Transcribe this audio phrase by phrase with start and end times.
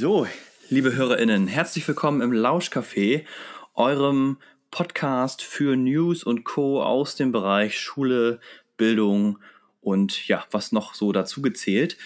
[0.00, 0.26] So,
[0.70, 3.26] liebe HörerInnen, herzlich willkommen im Lauschcafé,
[3.74, 4.38] eurem
[4.70, 6.82] Podcast für News und Co.
[6.82, 8.40] aus dem Bereich Schule,
[8.78, 9.38] Bildung
[9.82, 11.98] und ja, was noch so dazu gezählt.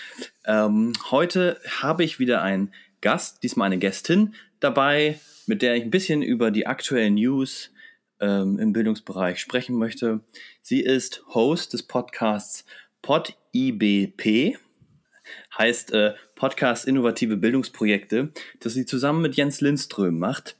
[0.44, 5.92] Ähm, heute habe ich wieder einen Gast, diesmal eine Gästin dabei, mit der ich ein
[5.92, 7.70] bisschen über die aktuellen News
[8.18, 10.18] ähm, im Bildungsbereich sprechen möchte.
[10.62, 12.64] Sie ist Host des Podcasts
[13.02, 14.58] PodIBP
[15.56, 18.28] heißt äh, Podcast Innovative Bildungsprojekte,
[18.60, 20.58] das sie zusammen mit Jens Lindström macht,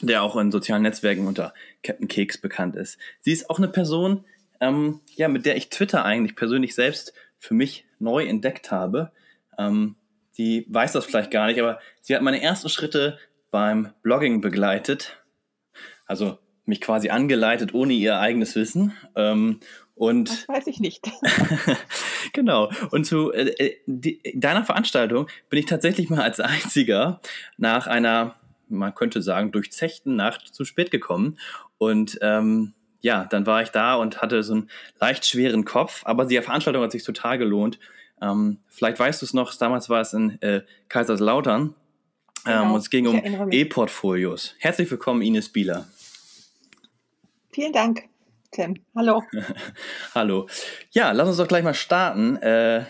[0.00, 2.96] der auch in sozialen Netzwerken unter Captain Keks bekannt ist.
[3.20, 4.24] Sie ist auch eine Person,
[4.62, 9.12] ähm, ja, mit der ich Twitter eigentlich persönlich selbst für mich neu entdeckt habe.
[9.58, 9.96] Ähm,
[10.38, 13.18] die weiß das vielleicht gar nicht, aber sie hat meine ersten Schritte
[13.50, 15.22] beim Blogging begleitet.
[16.06, 18.94] Also mich quasi angeleitet ohne ihr eigenes Wissen.
[19.14, 19.60] Ähm,
[19.96, 21.10] und das weiß ich nicht.
[22.34, 22.70] genau.
[22.90, 27.20] Und zu äh, äh, die, deiner Veranstaltung bin ich tatsächlich mal als einziger
[27.56, 28.36] nach einer,
[28.68, 31.38] man könnte sagen, durchzechten Nacht zu spät gekommen.
[31.78, 36.26] Und ähm, ja, dann war ich da und hatte so einen leicht schweren Kopf, aber
[36.26, 37.78] die Veranstaltung hat sich total gelohnt.
[38.20, 41.74] Ähm, vielleicht weißt du es noch, damals war es in äh, Kaiserslautern
[42.44, 44.54] ähm, genau, und es ging um E-Portfolios.
[44.58, 45.88] Herzlich willkommen, Ines Bieler.
[47.50, 48.02] Vielen Dank.
[48.56, 48.74] Tim.
[48.96, 49.22] Hallo.
[50.14, 50.48] Hallo.
[50.90, 52.36] Ja, lass uns doch gleich mal starten.
[52.36, 52.84] Äh,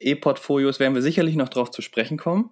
[0.00, 2.50] E-Portfolios werden wir sicherlich noch drauf zu sprechen kommen.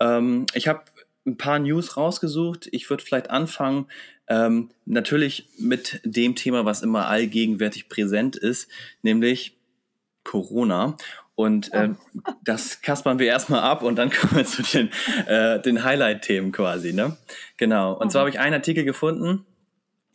[0.00, 0.84] Ähm, ich habe
[1.26, 2.70] ein paar News rausgesucht.
[2.72, 3.86] Ich würde vielleicht anfangen,
[4.28, 8.70] ähm, natürlich mit dem Thema, was immer allgegenwärtig präsent ist,
[9.02, 9.58] nämlich
[10.24, 10.96] Corona.
[11.34, 11.90] Und äh,
[12.42, 14.88] das kaspern wir erstmal ab und dann kommen wir zu den,
[15.26, 16.94] äh, den Highlight-Themen quasi.
[16.94, 17.18] Ne?
[17.58, 17.92] Genau.
[17.92, 19.44] Und zwar habe ich einen Artikel gefunden,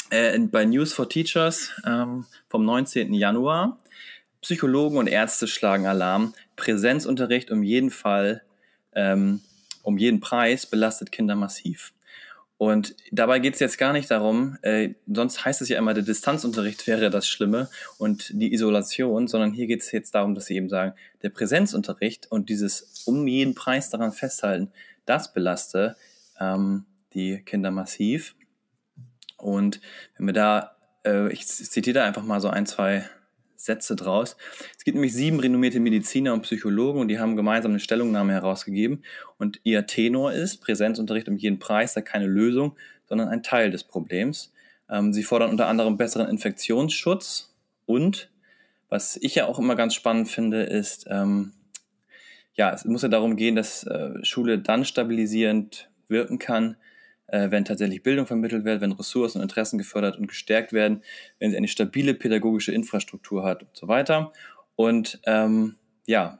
[0.09, 3.13] äh, bei News for Teachers ähm, vom 19.
[3.13, 3.77] Januar.
[4.41, 6.33] Psychologen und Ärzte schlagen Alarm.
[6.55, 8.43] Präsenzunterricht um jeden Fall,
[8.93, 9.41] ähm,
[9.81, 11.93] um jeden Preis belastet Kinder massiv.
[12.57, 16.03] Und dabei geht es jetzt gar nicht darum, äh, sonst heißt es ja immer, der
[16.03, 20.55] Distanzunterricht wäre das Schlimme und die Isolation, sondern hier geht es jetzt darum, dass sie
[20.55, 24.71] eben sagen, der Präsenzunterricht und dieses um jeden Preis daran festhalten,
[25.05, 25.97] das belaste
[26.39, 28.35] ähm, die Kinder massiv.
[29.37, 29.81] Und
[30.17, 30.75] wenn wir da,
[31.05, 33.09] äh, ich zitiere da einfach mal so ein, zwei
[33.65, 34.37] Sätze draus.
[34.77, 39.03] Es gibt nämlich sieben renommierte Mediziner und Psychologen und die haben gemeinsam eine Stellungnahme herausgegeben.
[39.37, 42.75] Und ihr Tenor ist, Präsenzunterricht um jeden Preis sei keine Lösung,
[43.05, 44.53] sondern ein Teil des Problems.
[44.89, 47.53] Ähm, sie fordern unter anderem besseren Infektionsschutz
[47.85, 48.29] und,
[48.89, 51.53] was ich ja auch immer ganz spannend finde, ist, ähm,
[52.53, 56.77] ja, es muss ja darum gehen, dass äh, Schule dann stabilisierend wirken kann,
[57.27, 61.01] äh, wenn tatsächlich Bildung vermittelt wird, wenn Ressourcen und Interessen gefördert und gestärkt werden,
[61.39, 64.31] wenn sie eine stabile pädagogische Infrastruktur hat und so weiter.
[64.75, 65.75] Und ähm,
[66.05, 66.39] ja,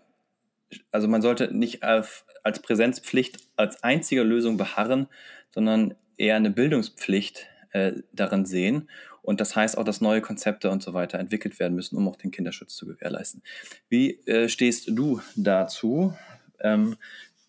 [0.92, 5.08] also man sollte nicht auf, als Präsenzpflicht als einzige Lösung beharren,
[5.54, 8.90] sondern eher eine Bildungspflicht äh, darin sehen.
[9.22, 12.16] Und das heißt auch, dass neue Konzepte und so weiter entwickelt werden müssen, um auch
[12.16, 13.42] den Kinderschutz zu gewährleisten.
[13.90, 16.14] Wie äh, stehst du dazu?
[16.60, 16.98] Ähm,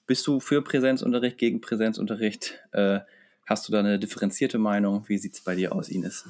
[0.06, 2.60] bist du für Präsenzunterricht, gegen Präsenzunterricht?
[2.72, 3.00] Äh,
[3.46, 5.04] Hast du da eine differenzierte Meinung?
[5.06, 6.24] Wie sieht es bei dir aus, Ines?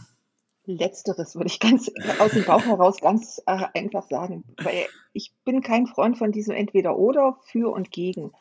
[0.66, 5.62] Letzteres würde ich ganz aus dem Bauch heraus ganz äh, einfach sagen, weil ich bin
[5.62, 8.32] kein Freund von diesem Entweder-Oder, für und gegen.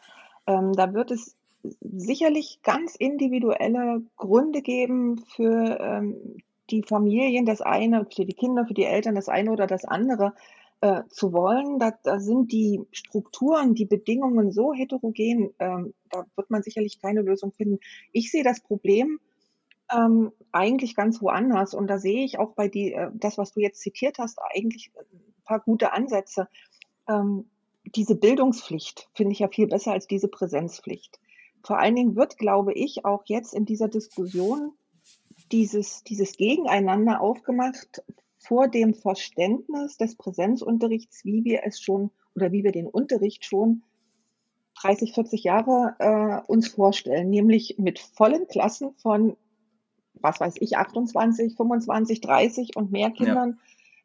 [0.48, 1.36] Ähm, da wird es
[1.80, 6.38] sicherlich ganz individuelle Gründe geben für ähm,
[6.70, 10.34] die Familien, das eine, für die Kinder, für die Eltern, das eine oder das andere
[10.82, 11.80] äh, zu wollen.
[11.80, 17.22] Da, da sind die Strukturen, die Bedingungen so heterogen, ähm, da wird man sicherlich keine
[17.22, 17.80] Lösung finden.
[18.12, 19.20] Ich sehe das Problem
[19.92, 23.60] ähm, eigentlich ganz woanders und da sehe ich auch bei die, äh, das, was du
[23.60, 26.48] jetzt zitiert hast, eigentlich ein paar gute Ansätze.
[27.08, 27.50] Ähm,
[27.96, 31.20] diese Bildungspflicht finde ich ja viel besser als diese Präsenzpflicht.
[31.64, 34.74] Vor allen Dingen wird, glaube ich, auch jetzt in dieser Diskussion
[35.52, 38.04] dieses, dieses Gegeneinander aufgemacht
[38.48, 43.84] vor dem Verständnis des Präsenzunterrichts, wie wir es schon oder wie wir den Unterricht schon
[44.82, 49.38] 30, 40 Jahre äh, uns vorstellen, nämlich mit vollen Klassen von,
[50.16, 53.60] was weiß ich, 28, 25, 30 und mehr Kindern.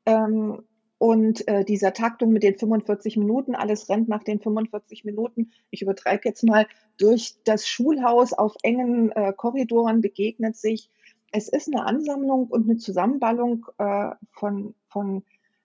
[0.07, 0.27] Ja.
[0.27, 0.63] Ähm,
[0.99, 5.51] und äh, dieser Taktung mit den 45 Minuten, alles rennt nach den 45 Minuten.
[5.71, 6.67] Ich übertreibe jetzt mal,
[6.99, 10.91] durch das Schulhaus auf engen äh, Korridoren begegnet sich
[11.33, 15.23] es ist eine Ansammlung und eine Zusammenballung äh, von, von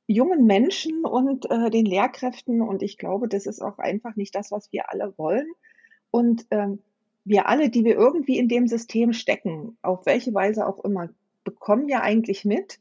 [0.08, 2.62] jungen Menschen und äh, den Lehrkräften.
[2.62, 5.48] Und ich glaube, das ist auch einfach nicht das, was wir alle wollen.
[6.12, 6.80] Und ähm,
[7.24, 11.10] wir alle, die wir irgendwie in dem System stecken, auf welche Weise auch immer,
[11.44, 12.80] bekommen ja eigentlich mit,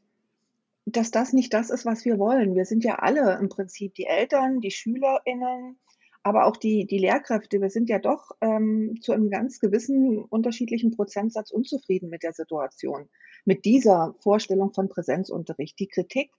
[0.85, 2.55] dass das nicht das ist, was wir wollen.
[2.55, 5.77] Wir sind ja alle im Prinzip die Eltern, die SchülerInnen,
[6.25, 10.89] aber auch die, die Lehrkräfte, wir sind ja doch ähm, zu einem ganz gewissen unterschiedlichen
[10.89, 13.07] Prozentsatz unzufrieden mit der Situation,
[13.45, 15.79] mit dieser Vorstellung von Präsenzunterricht.
[15.79, 16.31] Die Kritik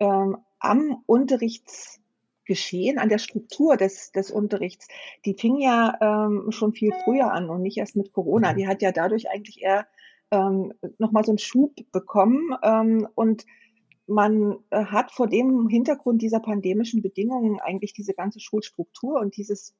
[0.00, 4.88] ähm, am Unterrichtsgeschehen, an der Struktur des, des Unterrichts,
[5.26, 8.54] die fing ja ähm, schon viel früher an und nicht erst mit Corona.
[8.54, 9.86] Die hat ja dadurch eigentlich eher
[10.30, 13.44] ähm, nochmal so einen Schub bekommen ähm, und
[14.08, 19.74] man äh, hat vor dem Hintergrund dieser pandemischen Bedingungen eigentlich diese ganze Schulstruktur und dieses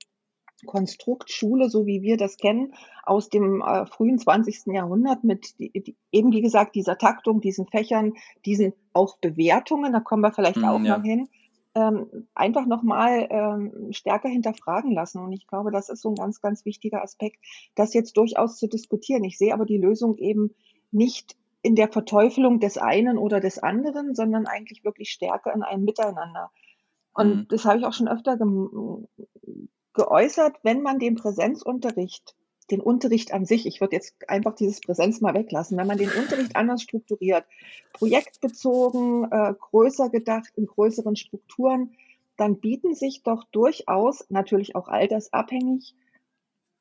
[0.67, 4.67] Konstrukt Schule, so wie wir das kennen, aus dem äh, frühen 20.
[4.75, 8.15] Jahrhundert mit die, die, eben wie gesagt dieser Taktung, diesen Fächern,
[8.45, 10.99] diesen auch Bewertungen, da kommen wir vielleicht mm, auch ja.
[10.99, 11.29] noch hin,
[11.77, 15.21] ähm, einfach nochmal ähm, stärker hinterfragen lassen.
[15.21, 17.39] Und ich glaube, das ist so ein ganz, ganz wichtiger Aspekt,
[17.77, 19.23] das jetzt durchaus zu diskutieren.
[19.25, 20.55] Ich sehe aber die Lösung eben
[20.91, 25.85] nicht in der Verteufelung des einen oder des anderen, sondern eigentlich wirklich stärker in einem
[25.85, 26.51] Miteinander.
[27.13, 27.47] Und mhm.
[27.49, 28.47] das habe ich auch schon öfter ge
[29.95, 32.37] geäußert, wenn man den Präsenzunterricht,
[32.71, 36.11] den Unterricht an sich, ich würde jetzt einfach dieses Präsenz mal weglassen, wenn man den
[36.11, 37.45] Unterricht anders strukturiert,
[37.95, 41.95] projektbezogen, äh, größer gedacht, in größeren Strukturen,
[42.37, 45.97] dann bieten sich doch durchaus, natürlich auch altersabhängig,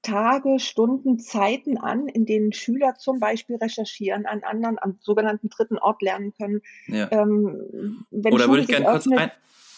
[0.08, 5.78] Tage, Stunden, Zeiten an, in denen Schüler zum Beispiel recherchieren, an anderen, am sogenannten dritten
[5.78, 6.62] Ort lernen können.
[6.88, 7.12] Ja.
[7.12, 9.32] Ähm, Oder würde ich gerne kurz ein,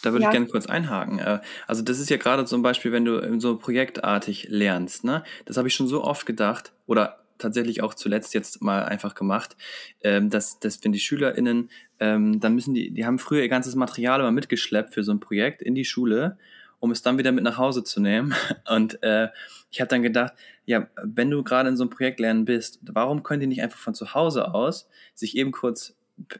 [0.04, 0.30] da würde ja.
[0.30, 1.18] ich gerne kurz einhaken.
[1.18, 5.24] Äh, also das ist ja gerade zum Beispiel, wenn du so projektartig lernst, ne?
[5.46, 9.58] Das habe ich schon so oft gedacht oder tatsächlich auch zuletzt jetzt mal einfach gemacht,
[10.04, 13.74] ähm, dass, dass wenn die SchülerInnen, ähm, dann müssen die, die haben früher ihr ganzes
[13.74, 16.38] Material immer mitgeschleppt für so ein Projekt in die Schule
[16.80, 18.34] um es dann wieder mit nach Hause zu nehmen.
[18.70, 19.30] Und äh,
[19.72, 20.34] ich habe dann gedacht,
[20.66, 23.80] ja, wenn du gerade in so einem Projekt lernen bist, warum könnt ihr nicht einfach
[23.80, 25.96] von zu Hause aus sich eben kurz,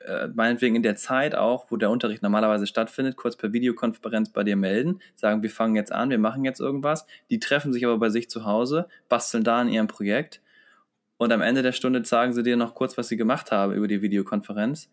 [0.06, 4.44] äh, meinetwegen in der Zeit auch, wo der Unterricht normalerweise stattfindet, kurz per Videokonferenz bei
[4.44, 7.06] dir melden, sagen, wir fangen jetzt an, wir machen jetzt irgendwas.
[7.30, 10.42] Die treffen sich aber bei sich zu Hause, basteln da an ihrem Projekt
[11.20, 13.90] und am Ende der Stunde sagen sie dir noch kurz, was sie gemacht haben über
[13.90, 14.90] die Videokonferenz.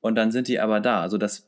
[0.00, 1.02] Und dann sind die aber da.
[1.02, 1.46] Also das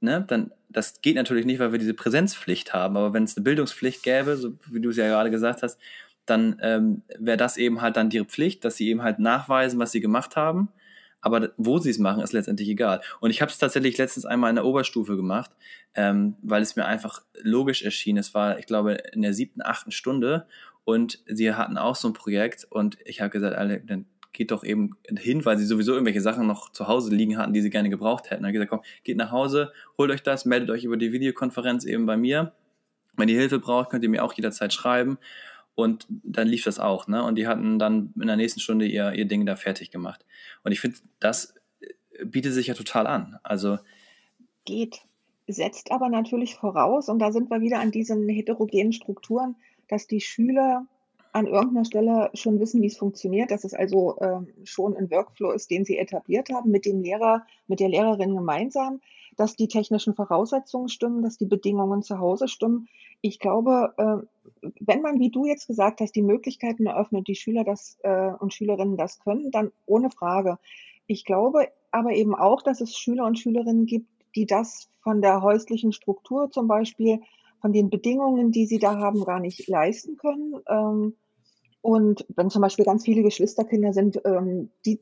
[0.00, 3.44] ne, dann, das geht natürlich nicht, weil wir diese Präsenzpflicht haben, aber wenn es eine
[3.44, 5.78] Bildungspflicht gäbe, so wie du es ja gerade gesagt hast,
[6.26, 9.92] dann ähm, wäre das eben halt dann ihre Pflicht, dass sie eben halt nachweisen, was
[9.92, 10.68] sie gemacht haben.
[11.22, 13.02] Aber wo sie es machen, ist letztendlich egal.
[13.20, 15.50] Und ich habe es tatsächlich letztens einmal in der Oberstufe gemacht,
[15.94, 18.16] ähm, weil es mir einfach logisch erschien.
[18.16, 20.46] Es war, ich glaube, in der siebten, achten Stunde
[20.84, 24.64] und sie hatten auch so ein Projekt und ich habe gesagt, alle, dann geht doch
[24.64, 27.90] eben hin, weil sie sowieso irgendwelche Sachen noch zu Hause liegen hatten, die sie gerne
[27.90, 28.44] gebraucht hätten.
[28.44, 31.84] Er hat gesagt, komm, geht nach Hause, holt euch das, meldet euch über die Videokonferenz
[31.84, 32.52] eben bei mir.
[33.16, 35.18] Wenn ihr Hilfe braucht, könnt ihr mir auch jederzeit schreiben.
[35.74, 37.24] Und dann lief das auch, ne?
[37.24, 40.24] Und die hatten dann in der nächsten Stunde ihr, ihr Ding da fertig gemacht.
[40.62, 41.54] Und ich finde, das
[42.24, 43.38] bietet sich ja total an.
[43.42, 43.78] Also.
[44.64, 45.00] Geht.
[45.48, 49.56] Setzt aber natürlich voraus, und da sind wir wieder an diesen heterogenen Strukturen,
[49.88, 50.86] dass die Schüler
[51.32, 55.52] an irgendeiner Stelle schon wissen, wie es funktioniert, dass es also ähm, schon ein Workflow
[55.52, 59.00] ist, den sie etabliert haben mit dem Lehrer, mit der Lehrerin gemeinsam,
[59.36, 62.88] dass die technischen Voraussetzungen stimmen, dass die Bedingungen zu Hause stimmen.
[63.20, 67.64] Ich glaube, äh, wenn man, wie du jetzt gesagt hast, die Möglichkeiten eröffnet, die Schüler
[67.64, 70.58] das äh, und Schülerinnen das können, dann ohne Frage.
[71.06, 75.42] Ich glaube aber eben auch, dass es Schüler und Schülerinnen gibt, die das von der
[75.42, 77.20] häuslichen Struktur zum Beispiel
[77.60, 80.54] von den Bedingungen, die sie da haben, gar nicht leisten können.
[80.68, 81.16] Ähm,
[81.82, 85.00] und wenn zum Beispiel ganz viele Geschwisterkinder sind, ähm, die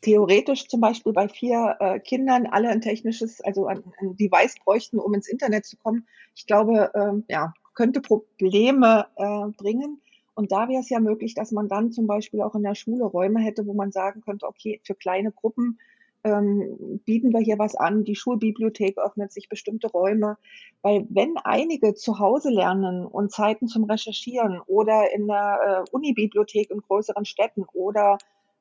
[0.00, 4.98] theoretisch zum Beispiel bei vier äh, Kindern alle ein technisches, also ein, ein, Device bräuchten,
[4.98, 10.00] um ins Internet zu kommen, ich glaube, ähm, ja, könnte Probleme äh, bringen.
[10.34, 13.04] Und da wäre es ja möglich, dass man dann zum Beispiel auch in der Schule
[13.04, 15.78] Räume hätte, wo man sagen könnte, okay, für kleine Gruppen
[16.24, 20.36] ähm, bieten wir hier was an, die Schulbibliothek öffnet sich bestimmte Räume.
[20.82, 26.70] Weil wenn einige zu Hause lernen und Zeiten zum Recherchieren oder in der äh, Unibibliothek
[26.70, 28.18] in größeren Städten oder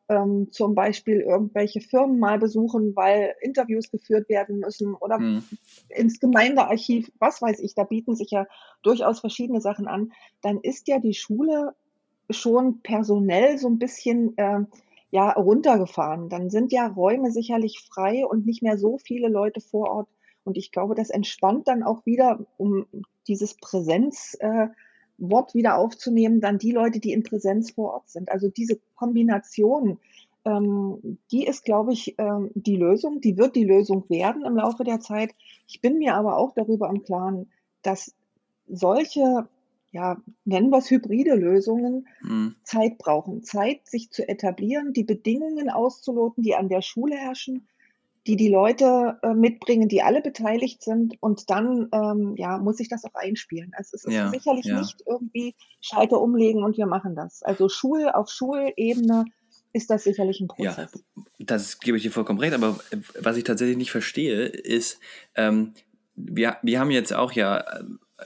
[0.09, 5.43] ähm, zum Beispiel irgendwelche Firmen mal besuchen, weil Interviews geführt werden müssen oder mhm.
[5.89, 8.47] ins Gemeindearchiv, was weiß ich, da bieten sich ja
[8.81, 10.11] durchaus verschiedene Sachen an,
[10.41, 11.75] dann ist ja die Schule
[12.31, 14.61] schon personell so ein bisschen äh,
[15.11, 16.29] ja, runtergefahren.
[16.29, 20.09] Dann sind ja Räume sicherlich frei und nicht mehr so viele Leute vor Ort.
[20.43, 22.85] Und ich glaube, das entspannt dann auch wieder, um
[23.27, 28.31] dieses Präsenzwort äh, wieder aufzunehmen, dann die Leute, die in Präsenz vor Ort sind.
[28.31, 29.99] Also diese Kombination,
[30.45, 33.21] ähm, die ist, glaube ich, ähm, die Lösung.
[33.21, 35.31] Die wird die Lösung werden im Laufe der Zeit.
[35.67, 37.51] Ich bin mir aber auch darüber im Klaren,
[37.81, 38.15] dass
[38.67, 39.47] solche
[39.91, 42.55] ja, nennen wir es hybride Lösungen, mhm.
[42.63, 43.43] Zeit brauchen.
[43.43, 47.67] Zeit, sich zu etablieren, die Bedingungen auszuloten, die an der Schule herrschen,
[48.27, 52.89] die die Leute äh, mitbringen, die alle beteiligt sind und dann ähm, ja, muss sich
[52.89, 53.71] das auch einspielen.
[53.75, 54.79] Also es ist Ja, sicherlich ja.
[54.79, 57.41] nicht irgendwie Schalter umlegen und wir machen das.
[57.41, 59.25] Also Schul auf Schulebene
[59.73, 61.03] ist das sicherlich ein Ja, Prozess.
[61.39, 64.99] das gebe ich dir vollkommen recht, aber äh, was ich tatsächlich nicht verstehe, ist,
[65.35, 65.73] ähm,
[66.15, 67.63] wir, wir haben jetzt auch ja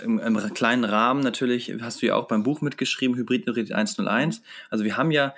[0.01, 4.41] im, im kleinen Rahmen natürlich, hast du ja auch beim Buch mitgeschrieben, Hybrid-Neutralität 101.
[4.69, 5.35] Also wir haben ja,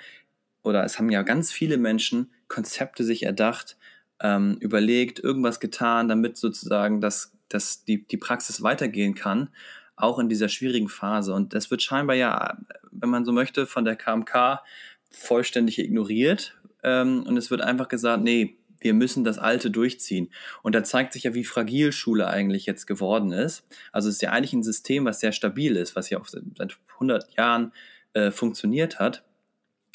[0.62, 3.76] oder es haben ja ganz viele Menschen Konzepte sich erdacht,
[4.20, 9.48] ähm, überlegt, irgendwas getan, damit sozusagen das, das die, die Praxis weitergehen kann,
[9.96, 11.34] auch in dieser schwierigen Phase.
[11.34, 12.56] Und das wird scheinbar ja,
[12.90, 14.62] wenn man so möchte, von der KMK
[15.10, 16.56] vollständig ignoriert.
[16.82, 20.30] Ähm, und es wird einfach gesagt, nee, wir müssen das Alte durchziehen.
[20.62, 23.66] Und da zeigt sich ja, wie fragil Schule eigentlich jetzt geworden ist.
[23.90, 26.78] Also es ist ja eigentlich ein System, was sehr stabil ist, was ja auch seit
[26.94, 27.72] 100 Jahren
[28.12, 29.24] äh, funktioniert hat.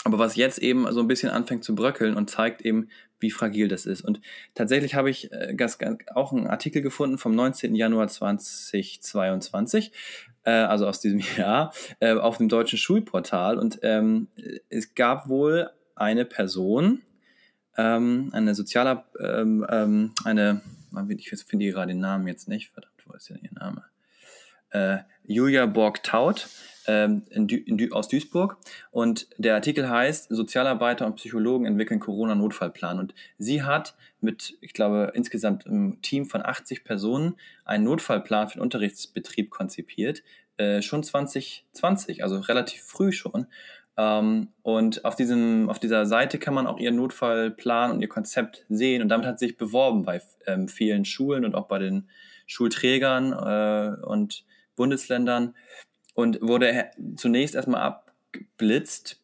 [0.03, 2.89] Aber was jetzt eben so ein bisschen anfängt zu bröckeln und zeigt eben,
[3.21, 4.01] wie fragil das ist.
[4.01, 4.19] Und
[4.55, 5.55] tatsächlich habe ich äh,
[6.13, 7.75] auch einen Artikel gefunden vom 19.
[7.75, 9.93] Januar 2022,
[10.43, 13.57] äh, also aus diesem Jahr, äh, auf dem deutschen Schulportal.
[13.57, 14.27] Und ähm,
[14.69, 17.03] es gab wohl eine Person,
[17.77, 20.61] ähm, eine sozialer, ähm, ähm, eine,
[21.09, 23.83] ich finde gerade den Namen jetzt nicht, verdammt, wo ist denn ihr Name?
[24.71, 26.47] Äh, Julia Borg-Taut
[26.87, 28.57] ähm, Dü Dü aus Duisburg.
[28.91, 32.99] Und der Artikel heißt, Sozialarbeiter und Psychologen entwickeln Corona-Notfallplan.
[32.99, 37.35] Und sie hat mit, ich glaube, insgesamt einem Team von 80 Personen
[37.65, 40.23] einen Notfallplan für den Unterrichtsbetrieb konzipiert,
[40.57, 43.47] äh, schon 2020, also relativ früh schon.
[44.01, 48.65] Ähm, und auf, diesem, auf dieser Seite kann man auch ihren Notfallplan und ihr Konzept
[48.67, 49.03] sehen.
[49.03, 52.09] Und damit hat sie sich beworben bei ähm, vielen Schulen und auch bei den
[52.47, 54.43] Schulträgern äh, und
[54.75, 55.55] Bundesländern
[56.15, 59.21] und wurde zunächst erstmal abgeblitzt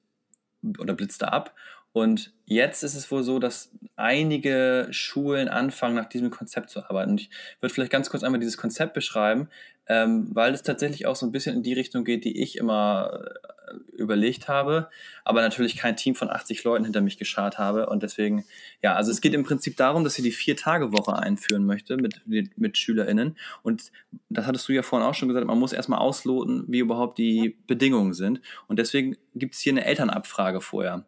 [0.77, 1.55] oder blitzte ab.
[1.97, 7.11] Und jetzt ist es wohl so, dass einige Schulen anfangen, nach diesem Konzept zu arbeiten.
[7.11, 9.49] Und ich würde vielleicht ganz kurz einmal dieses Konzept beschreiben,
[9.87, 13.21] ähm, weil es tatsächlich auch so ein bisschen in die Richtung geht, die ich immer
[13.67, 14.89] äh, überlegt habe,
[15.25, 17.87] aber natürlich kein Team von 80 Leuten hinter mich geschart habe.
[17.87, 18.45] Und deswegen,
[18.83, 22.77] ja, also es geht im Prinzip darum, dass sie die Vier-Tage-Woche einführen möchte mit, mit
[22.77, 23.37] SchülerInnen.
[23.63, 23.91] Und
[24.29, 27.57] das hattest du ja vorhin auch schon gesagt, man muss erstmal ausloten, wie überhaupt die
[27.65, 28.39] Bedingungen sind.
[28.67, 31.03] Und deswegen gibt es hier eine Elternabfrage vorher.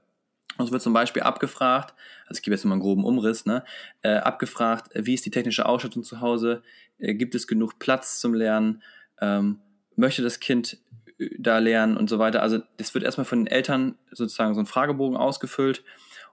[0.60, 1.94] Uns wird zum Beispiel abgefragt,
[2.28, 3.64] also ich gebe jetzt mal einen groben Umriss, ne,
[4.02, 6.62] äh, abgefragt, wie ist die technische Ausstattung zu Hause,
[6.98, 8.84] äh, gibt es genug Platz zum Lernen,
[9.22, 9.60] ähm,
[9.96, 10.78] möchte das Kind
[11.18, 12.44] äh, da lernen und so weiter.
[12.44, 15.84] Also das wird erstmal von den Eltern sozusagen so ein Fragebogen ausgefüllt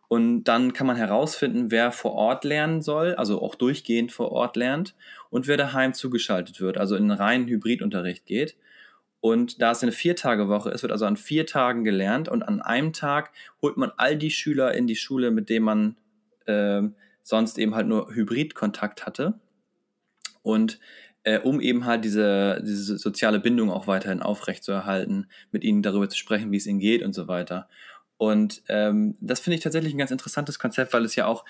[0.08, 4.56] und dann kann man herausfinden, wer vor Ort lernen soll, also auch durchgehend vor Ort
[4.56, 4.94] lernt
[5.30, 8.56] und wer daheim zugeschaltet wird, also in einen reinen Hybridunterricht geht.
[9.26, 12.92] Und da es eine Viertagewoche ist, wird also an vier Tagen gelernt und an einem
[12.92, 15.96] Tag holt man all die Schüler in die Schule, mit denen man
[16.46, 16.82] äh,
[17.24, 19.40] sonst eben halt nur Hybridkontakt hatte.
[20.42, 20.78] Und
[21.24, 26.16] äh, um eben halt diese, diese soziale Bindung auch weiterhin aufrechtzuerhalten, mit ihnen darüber zu
[26.16, 27.68] sprechen, wie es ihnen geht und so weiter.
[28.18, 31.44] Und ähm, das finde ich tatsächlich ein ganz interessantes Konzept, weil es ja auch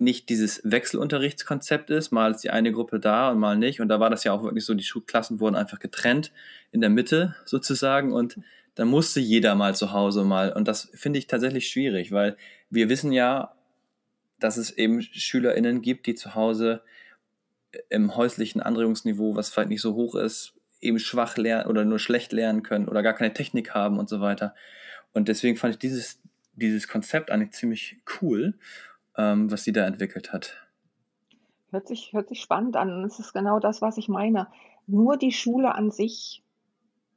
[0.00, 3.80] nicht dieses Wechselunterrichtskonzept ist, mal ist die eine Gruppe da und mal nicht.
[3.80, 6.32] Und da war das ja auch wirklich so, die Schulklassen wurden einfach getrennt
[6.72, 8.38] in der Mitte sozusagen und
[8.74, 10.52] dann musste jeder mal zu Hause mal.
[10.52, 12.36] Und das finde ich tatsächlich schwierig, weil
[12.70, 13.54] wir wissen ja,
[14.38, 16.82] dass es eben SchülerInnen gibt, die zu Hause
[17.88, 22.32] im häuslichen Anregungsniveau, was vielleicht nicht so hoch ist, eben schwach lernen oder nur schlecht
[22.32, 24.54] lernen können oder gar keine Technik haben und so weiter.
[25.12, 26.20] Und deswegen fand ich dieses,
[26.54, 28.54] dieses Konzept eigentlich ziemlich cool
[29.20, 30.56] ähm, was sie da entwickelt hat.
[31.70, 33.02] Hört sich, hört sich spannend an.
[33.02, 34.48] Das ist genau das, was ich meine.
[34.86, 36.42] Nur die Schule an sich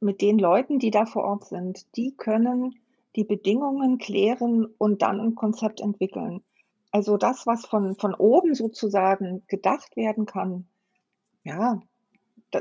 [0.00, 2.74] mit den Leuten, die da vor Ort sind, die können
[3.16, 6.42] die Bedingungen klären und dann ein Konzept entwickeln.
[6.90, 10.66] Also das, was von, von oben sozusagen gedacht werden kann,
[11.42, 11.80] ja,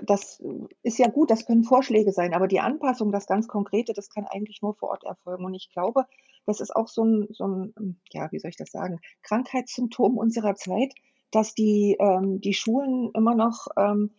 [0.01, 0.41] das
[0.81, 4.25] ist ja gut, das können Vorschläge sein, aber die Anpassung, das ganz Konkrete, das kann
[4.25, 5.45] eigentlich nur vor Ort erfolgen.
[5.45, 6.05] Und ich glaube,
[6.45, 10.55] das ist auch so ein, so ein ja, wie soll ich das sagen, Krankheitssymptom unserer
[10.55, 10.93] Zeit,
[11.31, 14.11] dass die, ähm, die Schulen immer noch ähm,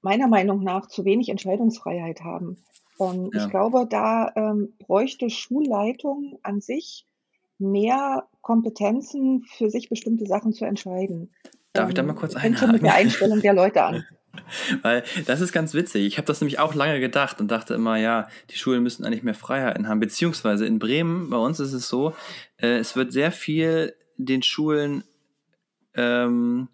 [0.00, 2.56] meiner Meinung nach zu wenig Entscheidungsfreiheit haben.
[2.98, 3.44] Und ja.
[3.44, 7.06] ich glaube, da ähm, bräuchte Schulleitung an sich
[7.58, 11.32] mehr Kompetenzen für sich bestimmte Sachen zu entscheiden.
[11.72, 12.58] Darf ich da mal kurz einhaken?
[12.58, 14.04] Fängt mit der Einstellung der Leute an.
[14.82, 16.06] Weil das ist ganz witzig.
[16.06, 19.22] Ich habe das nämlich auch lange gedacht und dachte immer, ja, die Schulen müssen eigentlich
[19.22, 20.00] mehr Freiheiten haben.
[20.00, 22.14] Beziehungsweise in Bremen, bei uns ist es so,
[22.56, 25.04] äh, es wird sehr viel den Schulen
[25.94, 26.68] ähm,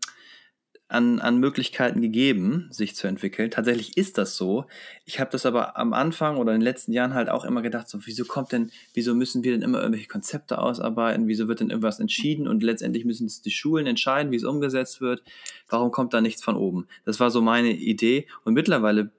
[0.88, 3.50] an, an Möglichkeiten gegeben, sich zu entwickeln.
[3.50, 4.64] Tatsächlich ist das so.
[5.04, 7.88] Ich habe das aber am Anfang oder in den letzten Jahren halt auch immer gedacht,
[7.88, 11.28] so, wieso kommt denn, wieso müssen wir denn immer irgendwelche Konzepte ausarbeiten?
[11.28, 12.48] Wieso wird denn irgendwas entschieden?
[12.48, 15.22] Und letztendlich müssen es die Schulen entscheiden, wie es umgesetzt wird.
[15.68, 16.88] Warum kommt da nichts von oben?
[17.04, 18.26] Das war so meine Idee.
[18.44, 19.10] Und mittlerweile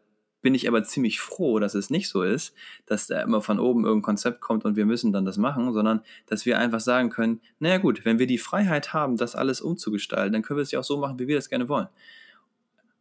[0.41, 2.53] bin ich aber ziemlich froh, dass es nicht so ist,
[2.85, 6.01] dass da immer von oben irgendein Konzept kommt und wir müssen dann das machen, sondern
[6.27, 10.33] dass wir einfach sagen können, naja gut, wenn wir die Freiheit haben, das alles umzugestalten,
[10.33, 11.87] dann können wir es ja auch so machen, wie wir das gerne wollen.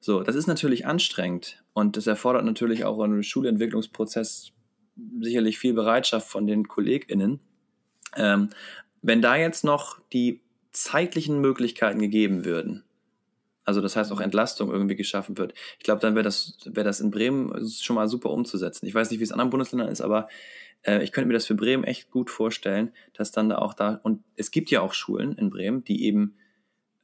[0.00, 4.52] So, das ist natürlich anstrengend und das erfordert natürlich auch einen Schulentwicklungsprozess
[5.20, 7.40] sicherlich viel Bereitschaft von den KollegInnen.
[8.16, 8.50] Ähm,
[9.02, 10.40] wenn da jetzt noch die
[10.72, 12.84] zeitlichen Möglichkeiten gegeben würden,
[13.68, 15.52] also das heißt auch Entlastung irgendwie geschaffen wird.
[15.76, 18.86] Ich glaube, dann wäre das, wäre das in Bremen schon mal super umzusetzen.
[18.86, 20.26] Ich weiß nicht, wie es in anderen Bundesländern ist, aber
[20.84, 24.00] äh, ich könnte mir das für Bremen echt gut vorstellen, dass dann da auch da,
[24.02, 26.34] und es gibt ja auch Schulen in Bremen, die eben,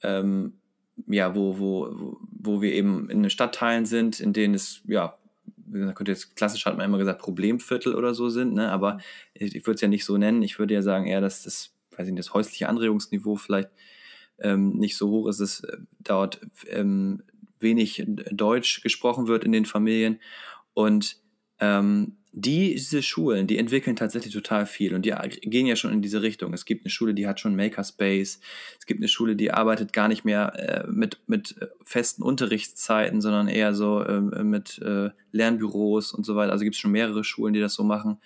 [0.02, 0.54] ähm,
[1.06, 5.18] ja, wo, wo, wo wir eben in Stadtteilen sind, in denen es, ja,
[5.70, 8.70] könnte jetzt klassisch hat man immer gesagt, Problemviertel oder so sind, ne?
[8.70, 9.00] aber
[9.34, 10.42] ich, ich würde es ja nicht so nennen.
[10.42, 13.68] Ich würde ja sagen, eher, dass das, weiß ich nicht, das häusliche Anregungsniveau vielleicht
[14.40, 17.22] ähm, nicht so hoch ist, es äh, dort ähm,
[17.60, 20.20] wenig Deutsch gesprochen wird in den Familien.
[20.74, 21.18] Und
[21.60, 25.12] ähm, diese Schulen, die entwickeln tatsächlich total viel und die
[25.42, 26.52] gehen ja schon in diese Richtung.
[26.52, 28.40] Es gibt eine Schule, die hat schon Makerspace.
[28.76, 33.20] Es gibt eine Schule, die arbeitet gar nicht mehr äh, mit, mit äh, festen Unterrichtszeiten,
[33.20, 36.50] sondern eher so äh, mit äh, Lernbüros und so weiter.
[36.50, 38.18] Also gibt es schon mehrere Schulen, die das so machen.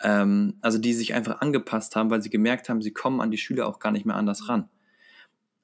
[0.00, 3.38] Ähm, also die sich einfach angepasst haben, weil sie gemerkt haben, sie kommen an die
[3.38, 4.70] Schüler auch gar nicht mehr anders ran.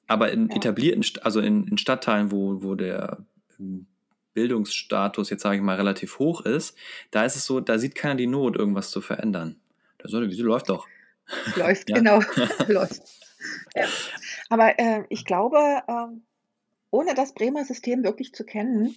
[0.07, 0.55] Aber in ja.
[0.55, 3.19] etablierten, also in, in Stadtteilen, wo, wo der
[3.59, 3.87] ähm,
[4.33, 6.75] Bildungsstatus jetzt sage ich mal relativ hoch ist,
[7.11, 9.59] da ist es so, da sieht keiner die Not, irgendwas zu verändern.
[9.97, 10.87] Da soll, wieso läuft doch?
[11.55, 12.19] Läuft, genau.
[12.67, 13.01] läuft.
[13.75, 13.85] Ja.
[14.49, 15.57] Aber äh, ich glaube,
[15.87, 16.07] äh,
[16.91, 18.95] ohne das Bremer System wirklich zu kennen,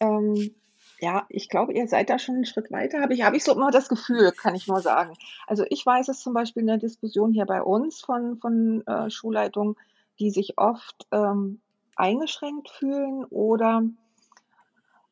[0.00, 0.54] ähm,
[1.00, 3.00] ja, ich glaube, ihr seid da schon einen Schritt weiter.
[3.00, 5.14] Habe ich, habe ich so immer das Gefühl, kann ich nur sagen.
[5.46, 9.10] Also ich weiß es zum Beispiel in der Diskussion hier bei uns von, von äh,
[9.10, 9.76] Schulleitungen,
[10.20, 11.60] die sich oft ähm,
[11.96, 13.82] eingeschränkt fühlen oder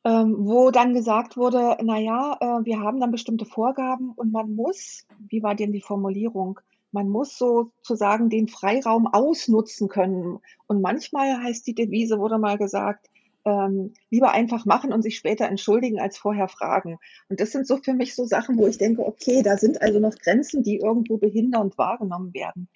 [0.04, 5.06] ähm, wo dann gesagt wurde, naja, äh, wir haben dann bestimmte Vorgaben und man muss,
[5.18, 6.60] wie war denn die Formulierung,
[6.92, 10.38] man muss sozusagen den Freiraum ausnutzen können.
[10.66, 13.10] Und manchmal heißt die Devise, wurde mal gesagt,
[13.44, 16.98] ähm, lieber einfach machen und sich später entschuldigen, als vorher fragen.
[17.28, 20.00] Und das sind so für mich so Sachen, wo ich denke, okay, da sind also
[20.00, 22.68] noch Grenzen, die irgendwo behindernd wahrgenommen werden.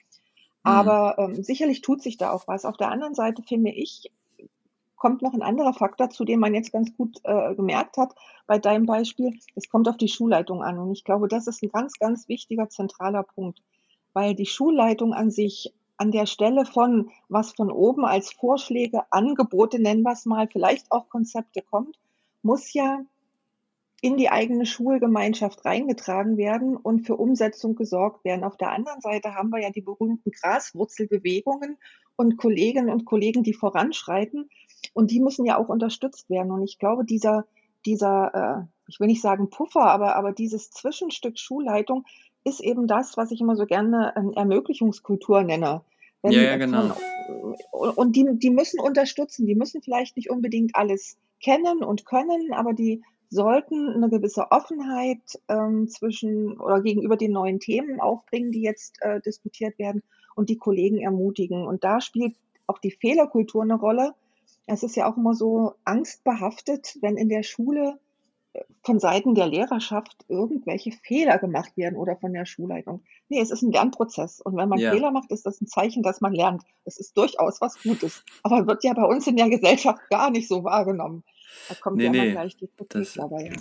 [0.64, 0.70] Mhm.
[0.70, 2.64] Aber ähm, sicherlich tut sich da auch was.
[2.64, 4.11] Auf der anderen Seite finde ich,
[4.96, 8.14] kommt noch ein anderer Faktor, zu dem man jetzt ganz gut äh, gemerkt hat
[8.46, 9.37] bei deinem Beispiel.
[9.57, 10.79] Es kommt auf die Schulleitung an.
[10.79, 13.62] Und ich glaube, das ist ein ganz, ganz wichtiger, zentraler Punkt,
[14.12, 19.81] weil die Schulleitung an sich an der Stelle von, was von oben als Vorschläge, Angebote,
[19.81, 21.96] nennen wir es mal, vielleicht auch Konzepte kommt,
[22.42, 23.01] muss ja
[24.03, 28.43] in die eigene Schulgemeinschaft reingetragen werden und für Umsetzung gesorgt werden.
[28.43, 31.79] Auf der anderen Seite haben wir ja die berühmten Graswurzelbewegungen
[32.17, 34.51] und Kolleginnen und Kollegen, die voranschreiten.
[34.93, 36.51] Und die müssen ja auch unterstützt werden.
[36.51, 37.47] Und ich glaube, dieser,
[37.87, 42.05] dieser, äh, ich will nicht sagen Puffer, aber, aber dieses Zwischenstück Schulleitung
[42.43, 45.83] ist eben das, was ich immer so gerne äh, Ermöglichungskultur nenne.
[46.23, 46.97] Wenn, ja, ja, genau.
[47.71, 49.47] Von, und die, die müssen unterstützen.
[49.47, 55.40] Die müssen vielleicht nicht unbedingt alles kennen und können, aber die sollten eine gewisse Offenheit
[55.49, 60.03] ähm, zwischen oder gegenüber den neuen Themen aufbringen, die jetzt äh, diskutiert werden
[60.37, 61.66] und die Kollegen ermutigen.
[61.66, 64.14] Und da spielt auch die Fehlerkultur eine Rolle.
[64.66, 67.99] Es ist ja auch immer so angstbehaftet, wenn in der Schule
[68.53, 73.03] äh, von Seiten der Lehrerschaft irgendwelche Fehler gemacht werden oder von der Schulleitung.
[73.31, 74.42] Nee, es ist ein Lernprozess.
[74.42, 74.92] Und wenn man ja.
[74.92, 76.64] Fehler macht, ist das ein Zeichen, dass man lernt.
[76.85, 78.25] Das ist durchaus was Gutes.
[78.42, 81.25] Aber wird ja bei uns in der Gesellschaft gar nicht so wahrgenommen.
[81.69, 83.53] Da kommt nee, ja nee, gleich die Kritik dabei.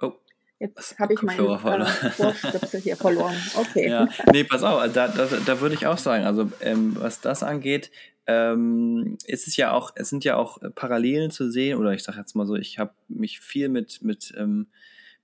[0.00, 0.12] Oh.
[0.58, 3.36] Jetzt habe ich meine äh, hier verloren.
[3.56, 3.88] Okay.
[3.88, 4.08] Ja.
[4.32, 7.90] Nee, pass auf, da, da, da würde ich auch sagen, also ähm, was das angeht,
[8.26, 12.18] ähm, ist es ja auch, es sind ja auch Parallelen zu sehen, oder ich sage
[12.18, 14.66] jetzt mal so, ich habe mich viel mit, mit, ähm,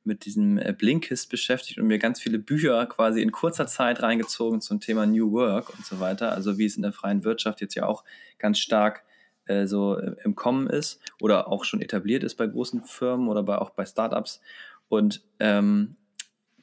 [0.04, 4.62] mit diesem äh, Blinkist beschäftigt und mir ganz viele Bücher quasi in kurzer Zeit reingezogen
[4.62, 7.74] zum Thema New Work und so weiter, also wie es in der freien Wirtschaft jetzt
[7.74, 8.04] ja auch
[8.38, 9.04] ganz stark
[9.46, 13.42] äh, so äh, im Kommen ist oder auch schon etabliert ist bei großen Firmen oder
[13.42, 14.40] bei, auch bei Startups.
[14.88, 15.96] Und ähm,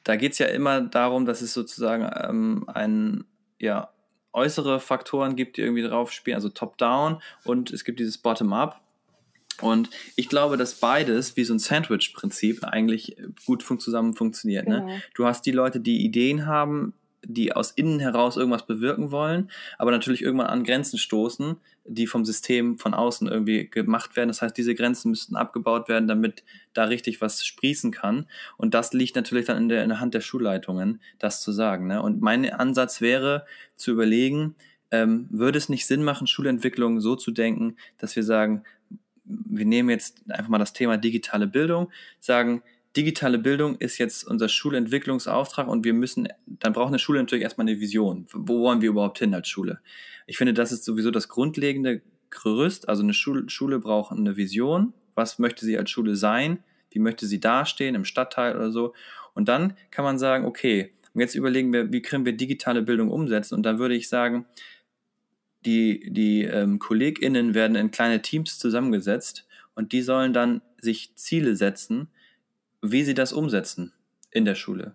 [0.04, 3.24] da geht es ja immer darum, dass es sozusagen ähm, ein,
[3.60, 3.90] ja,
[4.32, 8.80] äußere Faktoren gibt, die irgendwie drauf spielen, also Top-Down und es gibt dieses Bottom-Up.
[9.60, 14.66] Und ich glaube, dass beides wie so ein Sandwich-Prinzip eigentlich gut fun zusammen funktioniert.
[14.66, 14.76] Ne?
[14.76, 14.86] Genau.
[14.86, 15.02] Ne?
[15.14, 19.90] Du hast die Leute, die Ideen haben, die aus innen heraus irgendwas bewirken wollen, aber
[19.90, 24.28] natürlich irgendwann an Grenzen stoßen, die vom System von außen irgendwie gemacht werden.
[24.28, 28.26] Das heißt, diese Grenzen müssten abgebaut werden, damit da richtig was sprießen kann.
[28.56, 31.86] Und das liegt natürlich dann in der, in der Hand der Schulleitungen, das zu sagen.
[31.86, 32.02] Ne?
[32.02, 34.54] Und mein Ansatz wäre zu überlegen,
[34.90, 38.62] ähm, würde es nicht Sinn machen, Schulentwicklung so zu denken, dass wir sagen,
[39.24, 42.62] wir nehmen jetzt einfach mal das Thema digitale Bildung, sagen,
[42.96, 47.66] digitale Bildung ist jetzt unser Schulentwicklungsauftrag und wir müssen, dann braucht eine Schule natürlich erstmal
[47.66, 48.26] eine Vision.
[48.32, 49.80] Wo wollen wir überhaupt hin als Schule?
[50.26, 52.88] Ich finde, das ist sowieso das grundlegende Gerüst.
[52.88, 54.92] Also eine Schule, Schule braucht eine Vision.
[55.14, 56.62] Was möchte sie als Schule sein?
[56.90, 58.94] Wie möchte sie dastehen im Stadtteil oder so?
[59.34, 63.10] Und dann kann man sagen, okay, und jetzt überlegen wir, wie können wir digitale Bildung
[63.10, 63.54] umsetzen?
[63.54, 64.46] Und dann würde ich sagen,
[65.64, 71.54] die, die ähm, KollegInnen werden in kleine Teams zusammengesetzt und die sollen dann sich Ziele
[71.54, 72.08] setzen,
[72.82, 73.92] wie sie das umsetzen
[74.30, 74.94] in der Schule.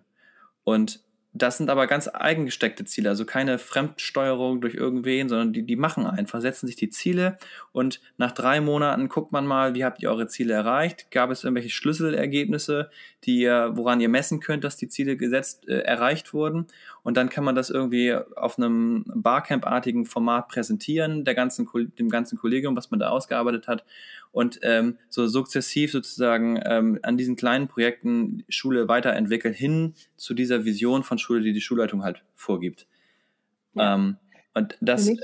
[0.64, 1.00] Und
[1.34, 6.06] das sind aber ganz eigengesteckte Ziele, also keine Fremdsteuerung durch irgendwen, sondern die, die machen
[6.06, 7.36] einfach, setzen sich die Ziele
[7.70, 11.10] und nach drei Monaten guckt man mal, wie habt ihr eure Ziele erreicht?
[11.10, 12.90] Gab es irgendwelche Schlüsselergebnisse,
[13.24, 16.66] die ihr, woran ihr messen könnt, dass die Ziele gesetzt, äh, erreicht wurden?
[17.02, 22.38] Und dann kann man das irgendwie auf einem Barcamp-artigen Format präsentieren, der ganzen, dem ganzen
[22.38, 23.84] Kollegium, was man da ausgearbeitet hat
[24.32, 30.64] und ähm, so sukzessiv sozusagen ähm, an diesen kleinen Projekten Schule weiterentwickeln hin zu dieser
[30.64, 32.86] Vision von Schule, die die Schulleitung halt vorgibt.
[33.74, 33.94] Ja.
[33.94, 34.16] Ähm,
[34.54, 35.20] und das, für mich,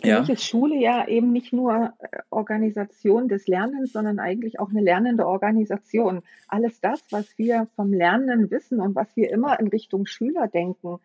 [0.00, 0.20] für ja.
[0.20, 4.80] mich ist Schule ja eben nicht nur äh, Organisation des Lernens, sondern eigentlich auch eine
[4.80, 6.22] lernende Organisation.
[6.48, 10.98] Alles das, was wir vom Lernen wissen und was wir immer in Richtung Schüler denken,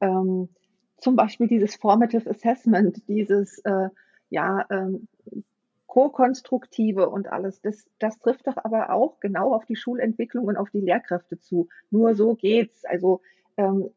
[0.00, 0.48] ähm,
[0.98, 3.88] zum Beispiel dieses Formative Assessment, dieses äh,
[4.30, 5.08] ja, ähm,
[5.92, 10.70] Co-Konstruktive und alles, das, das trifft doch aber auch genau auf die Schulentwicklung und auf
[10.70, 11.68] die Lehrkräfte zu.
[11.90, 12.86] Nur so geht's.
[12.86, 13.20] Also
[13.58, 13.90] ähm,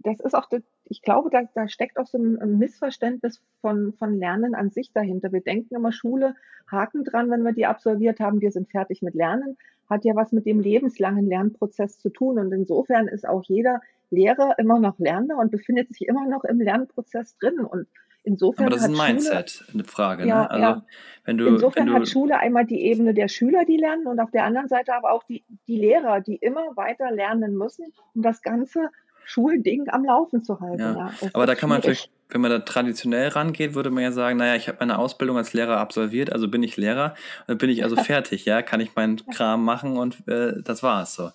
[0.00, 0.50] das ist auch,
[0.84, 5.32] ich glaube, da, da steckt auch so ein Missverständnis von, von Lernen an sich dahinter.
[5.32, 6.34] Wir denken immer, Schule,
[6.70, 9.56] Haken dran, wenn wir die absolviert haben, wir sind fertig mit Lernen,
[9.88, 12.38] hat ja was mit dem lebenslangen Lernprozess zu tun.
[12.38, 16.60] Und insofern ist auch jeder Lehrer immer noch Lerner und befindet sich immer noch im
[16.60, 17.60] Lernprozess drin.
[17.60, 17.86] Und
[18.24, 20.26] Insofern Aber das ist ein Mindset, Schule, eine Frage.
[20.26, 20.50] Ja, ne?
[20.50, 20.86] also, ja.
[21.24, 24.20] Wenn du, Insofern wenn du, hat Schule einmal die Ebene der Schüler, die lernen, und
[24.20, 28.22] auf der anderen Seite aber auch die, die Lehrer, die immer weiter lernen müssen, um
[28.22, 28.90] das ganze
[29.24, 30.80] Schulding am Laufen zu halten.
[30.80, 31.12] Ja.
[31.20, 34.38] ja aber da kann man natürlich, wenn man da traditionell rangeht, würde man ja sagen,
[34.38, 37.14] naja, ich habe meine Ausbildung als Lehrer absolviert, also bin ich Lehrer,
[37.46, 41.14] dann bin ich also fertig, ja, kann ich meinen Kram machen und äh, das war's
[41.14, 41.30] so.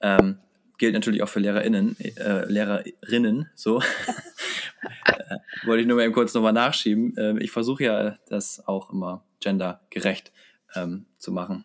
[0.00, 0.38] Ähm,
[0.78, 3.80] gilt natürlich auch für LehrerInnen, äh, Lehrerinnen, so.
[5.04, 7.14] äh, wollte ich nur mal eben kurz nochmal nachschieben.
[7.18, 10.32] Ähm, ich versuche ja, das auch immer gendergerecht
[10.74, 11.64] ähm, zu machen.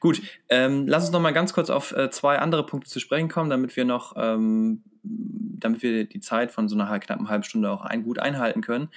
[0.00, 3.28] Gut, ähm, lass uns noch mal ganz kurz auf äh, zwei andere Punkte zu sprechen
[3.28, 7.70] kommen, damit wir noch, ähm, damit wir die Zeit von so einer knappen halben Stunde
[7.70, 8.88] auch ein, gut einhalten können.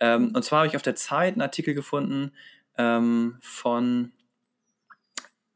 [0.00, 2.32] Ähm, und zwar habe ich auf der Zeit einen Artikel gefunden
[2.76, 4.12] ähm, von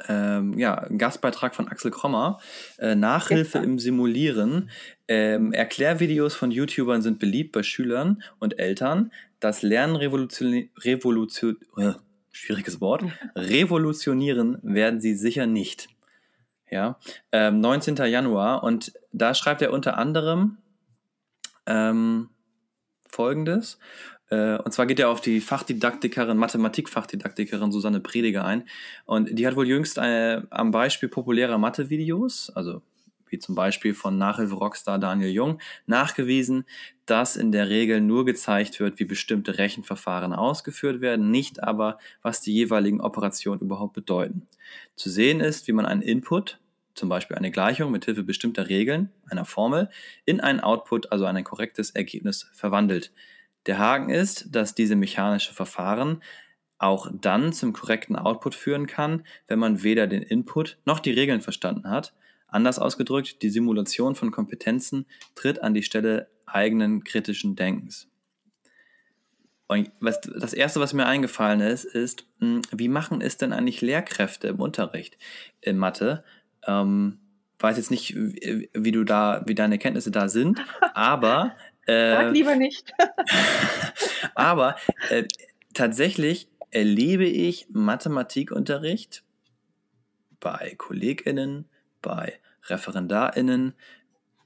[0.06, 2.38] ähm, ja, Gastbeitrag von Axel Krommer,
[2.78, 4.70] äh, Nachhilfe im Simulieren.
[5.08, 9.10] Ähm, Erklärvideos von YouTubern sind beliebt bei Schülern und Eltern.
[9.40, 11.92] Das Lernen revolution, revolution äh,
[12.38, 15.88] schwieriges Wort, revolutionieren werden sie sicher nicht.
[16.70, 16.98] Ja,
[17.32, 17.96] ähm, 19.
[17.96, 20.58] Januar und da schreibt er unter anderem
[21.66, 22.28] ähm,
[23.08, 23.78] Folgendes.
[24.30, 28.68] Äh, und zwar geht er auf die Fachdidaktikerin, Mathematikfachdidaktikerin Susanne Prediger ein.
[29.06, 32.82] Und die hat wohl jüngst äh, am Beispiel populärer Mathe-Videos, also
[33.28, 36.64] wie zum Beispiel von Nachhilfe-Rockstar Daniel Jung, nachgewiesen,
[37.10, 42.42] dass in der Regel nur gezeigt wird, wie bestimmte Rechenverfahren ausgeführt werden, nicht aber, was
[42.42, 44.46] die jeweiligen Operationen überhaupt bedeuten.
[44.94, 46.58] Zu sehen ist, wie man einen Input,
[46.94, 49.88] zum Beispiel eine Gleichung mit Hilfe bestimmter Regeln, einer Formel,
[50.26, 53.10] in einen Output, also ein korrektes Ergebnis, verwandelt.
[53.64, 56.22] Der Haken ist, dass diese mechanische Verfahren
[56.76, 61.40] auch dann zum korrekten Output führen kann, wenn man weder den Input noch die Regeln
[61.40, 62.12] verstanden hat.
[62.46, 68.08] Anders ausgedrückt, die Simulation von Kompetenzen tritt an die Stelle eigenen kritischen Denkens.
[69.68, 73.82] Und was, das Erste, was mir eingefallen ist, ist, hm, wie machen es denn eigentlich
[73.82, 75.18] Lehrkräfte im Unterricht
[75.60, 76.24] in Mathe?
[76.66, 77.18] Ähm,
[77.58, 80.60] weiß jetzt nicht, wie, wie du da, wie deine Kenntnisse da sind,
[80.94, 81.54] aber
[81.86, 82.92] äh, Sag lieber nicht.
[84.34, 84.76] aber
[85.10, 85.24] äh,
[85.74, 89.22] tatsächlich erlebe ich Mathematikunterricht
[90.40, 91.68] bei KollegInnen,
[92.00, 93.74] bei ReferendarInnen,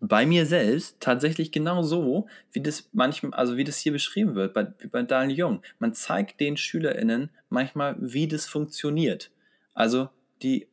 [0.04, 4.52] bei mir selbst tatsächlich genau so, wie das manchmal, also wie das hier beschrieben wird,
[4.52, 5.62] bei, bei Daniel Jung.
[5.78, 9.30] Man zeigt den SchülerInnen manchmal, wie das funktioniert.
[9.74, 10.08] Also
[10.42, 10.66] die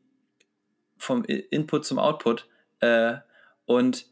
[0.97, 3.17] vom Input zum Output äh,
[3.65, 4.07] und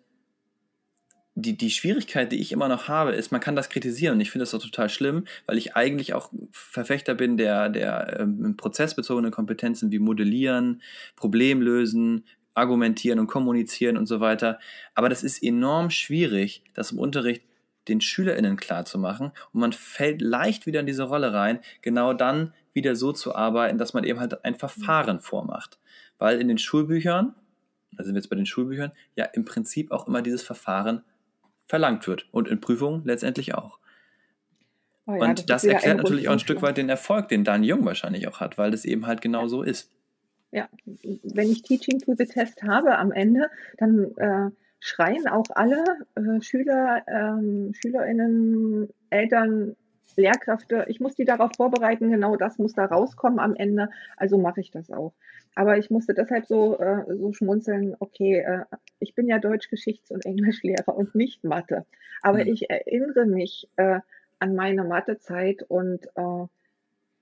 [1.34, 4.32] die, die Schwierigkeit, die ich immer noch habe, ist, man kann das kritisieren und ich
[4.32, 9.32] finde das doch total schlimm, weil ich eigentlich auch Verfechter bin der, der ähm, prozessbezogenen
[9.32, 10.82] Kompetenzen wie Modellieren,
[11.16, 12.24] Problemlösen,
[12.58, 14.60] argumentieren und kommunizieren und so weiter.
[14.96, 17.44] Aber das ist enorm schwierig, das im Unterricht
[17.88, 22.96] den SchülerInnen klarzumachen und man fällt leicht wieder in diese Rolle rein, genau dann wieder
[22.96, 25.80] so zu arbeiten, dass man eben halt ein Verfahren vormacht.
[26.18, 27.36] Weil in den Schulbüchern,
[27.92, 31.04] da sind wir jetzt bei den Schulbüchern, ja im Prinzip auch immer dieses Verfahren
[31.68, 33.80] verlangt wird und in Prüfungen letztendlich auch.
[35.06, 37.64] Oh ja, und das, das erklärt natürlich auch ein Stück weit den Erfolg, den Dan
[37.64, 39.97] Jung wahrscheinlich auch hat, weil das eben halt genau so ist.
[40.52, 45.84] Ja, wenn ich Teaching to the Test habe am Ende, dann äh, schreien auch alle
[46.16, 49.76] äh, Schüler, ähm, SchülerInnen, Eltern,
[50.16, 54.62] Lehrkräfte, ich muss die darauf vorbereiten, genau das muss da rauskommen am Ende, also mache
[54.62, 55.14] ich das auch.
[55.56, 58.66] Aber ich musste deshalb so, äh, so schmunzeln, okay, äh,
[59.00, 61.86] ich bin ja Deutsch, Geschichts- und Englischlehrer und nicht Mathe.
[62.22, 62.52] Aber mhm.
[62.52, 64.00] ich erinnere mich äh,
[64.40, 66.46] an meine Mathezeit und äh,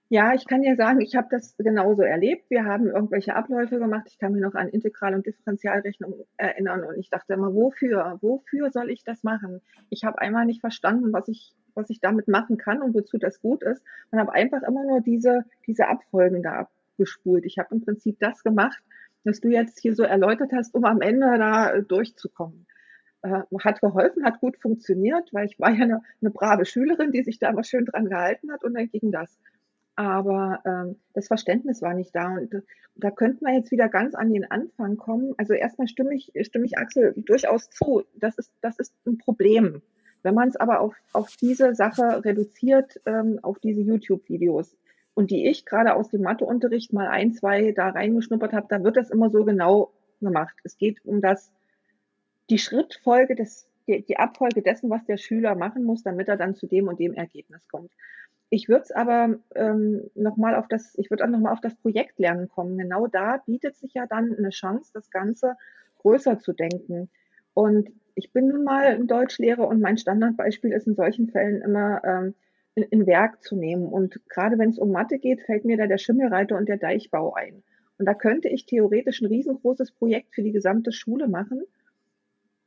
[0.10, 2.50] ja, ich kann ja sagen, ich habe das genauso erlebt.
[2.50, 4.08] Wir haben irgendwelche Abläufe gemacht.
[4.08, 8.20] Ich kann mich noch an Integral- und Differentialrechnung erinnern und ich dachte immer, wofür?
[8.22, 9.62] Wofür soll ich das machen?
[9.90, 13.42] Ich habe einmal nicht verstanden, was ich, was ich damit machen kann und wozu das
[13.42, 17.46] gut ist und habe einfach immer nur diese, diese Abfolgen da gespult.
[17.46, 18.84] Ich habe im Prinzip das gemacht,
[19.24, 22.68] was du jetzt hier so erläutert hast, um am Ende da äh, durchzukommen.
[23.24, 27.24] Äh, hat geholfen, hat gut funktioniert, weil ich war ja eine, eine brave Schülerin, die
[27.24, 29.36] sich da immer schön dran gehalten hat und dann ging das.
[29.96, 32.36] Aber ähm, das Verständnis war nicht da.
[32.38, 32.64] Und
[32.96, 35.34] da könnten wir jetzt wieder ganz an den Anfang kommen.
[35.38, 38.04] Also erstmal stimme ich, stimme ich Axel durchaus zu.
[38.16, 39.82] Das ist, das ist ein Problem.
[40.24, 44.76] Wenn man es aber auf, auf diese Sache reduziert, ähm, auf diese YouTube-Videos,
[45.16, 48.98] und die ich gerade aus dem Matheunterricht mal ein, zwei da reingeschnuppert habe, da wird
[48.98, 50.56] das immer so genau gemacht.
[50.64, 51.52] Es geht um das,
[52.50, 56.54] die Schrittfolge des, die, die Abfolge dessen, was der Schüler machen muss, damit er dann
[56.54, 57.92] zu dem und dem Ergebnis kommt.
[58.50, 62.48] Ich würde es aber ähm, nochmal auf das, ich würde auch nochmal auf das Projektlernen
[62.48, 62.78] kommen.
[62.78, 65.56] Genau da bietet sich ja dann eine Chance, das Ganze
[66.00, 67.10] größer zu denken.
[67.54, 72.04] Und ich bin nun mal ein Deutschlehrer und mein Standardbeispiel ist in solchen Fällen immer,
[72.06, 72.36] ähm,
[72.76, 73.88] in, in Werk zu nehmen.
[73.88, 77.34] Und gerade wenn es um Mathe geht, fällt mir da der Schimmelreiter und der Deichbau
[77.34, 77.64] ein.
[77.98, 81.64] Und da könnte ich theoretisch ein riesengroßes Projekt für die gesamte Schule machen.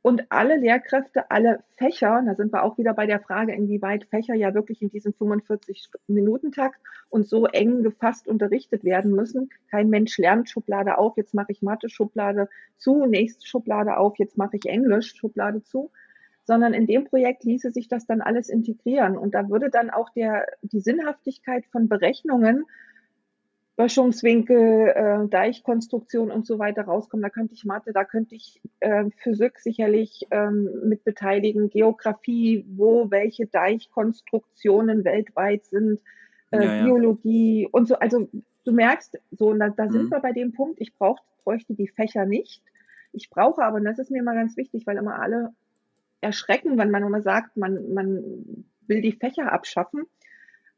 [0.08, 4.34] Und alle Lehrkräfte, alle Fächer, da sind wir auch wieder bei der Frage, inwieweit Fächer
[4.34, 9.50] ja wirklich in diesem 45-Minuten-Takt und so eng gefasst unterrichtet werden müssen.
[9.70, 14.38] Kein Mensch lernt Schublade auf, jetzt mache ich Mathe, Schublade zu, nächste Schublade auf, jetzt
[14.38, 15.90] mache ich Englisch, Schublade zu,
[16.44, 19.18] sondern in dem Projekt ließe sich das dann alles integrieren.
[19.18, 22.64] Und da würde dann auch der, die Sinnhaftigkeit von Berechnungen,
[23.78, 27.22] Böschungswinkel, äh, Deichkonstruktion und so weiter rauskommen.
[27.22, 33.12] Da könnte ich Mathe, da könnte ich äh, Physik sicherlich ähm, mit beteiligen, Geografie, wo
[33.12, 36.00] welche Deichkonstruktionen weltweit sind,
[36.50, 36.82] äh, ja, ja.
[36.82, 37.94] Biologie und so.
[37.94, 38.28] Also
[38.64, 39.90] du merkst, so, da, da mhm.
[39.92, 42.60] sind wir bei dem Punkt, ich brauch, bräuchte die Fächer nicht.
[43.12, 45.52] Ich brauche aber, und das ist mir immer ganz wichtig, weil immer alle
[46.20, 50.02] erschrecken, wenn man immer sagt, man, man will die Fächer abschaffen.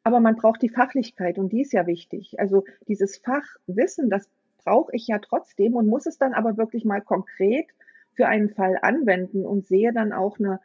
[0.02, 2.40] Aber man braucht die Fachlichkeit und die ist ja wichtig.
[2.40, 4.28] Also dieses Fachwissen, das
[4.64, 7.66] brauche ich ja trotzdem und muss es dann aber wirklich mal konkret
[8.14, 10.60] für einen Fall anwenden und sehe dann auch eine,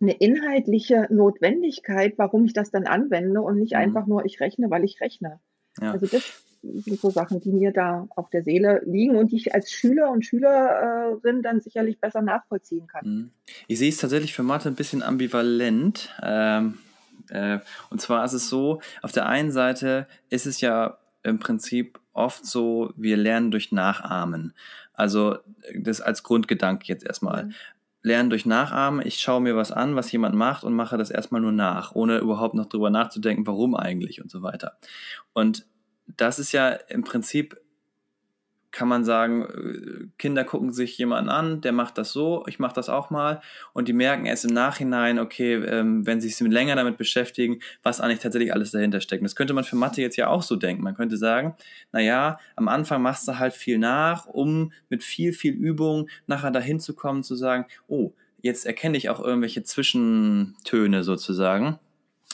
[0.00, 3.78] eine inhaltliche Notwendigkeit, warum ich das dann anwende und nicht mhm.
[3.78, 5.38] einfach nur, ich rechne, weil ich rechne.
[5.80, 5.92] Ja.
[5.92, 9.54] Also das sind so Sachen, die mir da auf der Seele liegen und die ich
[9.54, 13.04] als Schüler und Schülerin dann sicherlich besser nachvollziehen kann.
[13.04, 13.30] Mhm.
[13.66, 16.14] Ich sehe es tatsächlich für Mathe ein bisschen ambivalent.
[16.22, 16.78] Ähm,
[17.32, 21.98] äh, und zwar ist es so, auf der einen Seite ist es ja im Prinzip
[22.12, 24.54] oft so, wir lernen durch Nachahmen.
[24.92, 25.38] Also
[25.74, 27.46] das als Grundgedanke jetzt erstmal.
[27.46, 27.54] Mhm.
[28.02, 31.40] Lernen durch Nachahmen, ich schaue mir was an, was jemand macht und mache das erstmal
[31.40, 34.76] nur nach, ohne überhaupt noch drüber nachzudenken, warum eigentlich und so weiter.
[35.32, 35.64] Und
[36.16, 37.56] das ist ja im Prinzip,
[38.72, 42.74] kann man sagen, äh, Kinder gucken sich jemanden an, der macht das so, ich mache
[42.74, 43.40] das auch mal
[43.72, 48.00] und die merken erst im Nachhinein, okay, ähm, wenn sie sich länger damit beschäftigen, was
[48.00, 49.24] eigentlich tatsächlich alles dahinter steckt.
[49.24, 50.82] Das könnte man für Mathe jetzt ja auch so denken.
[50.82, 51.54] Man könnte sagen,
[51.92, 56.80] naja, am Anfang machst du halt viel nach, um mit viel, viel Übung nachher dahin
[56.80, 61.78] zu kommen, zu sagen, oh, jetzt erkenne ich auch irgendwelche Zwischentöne sozusagen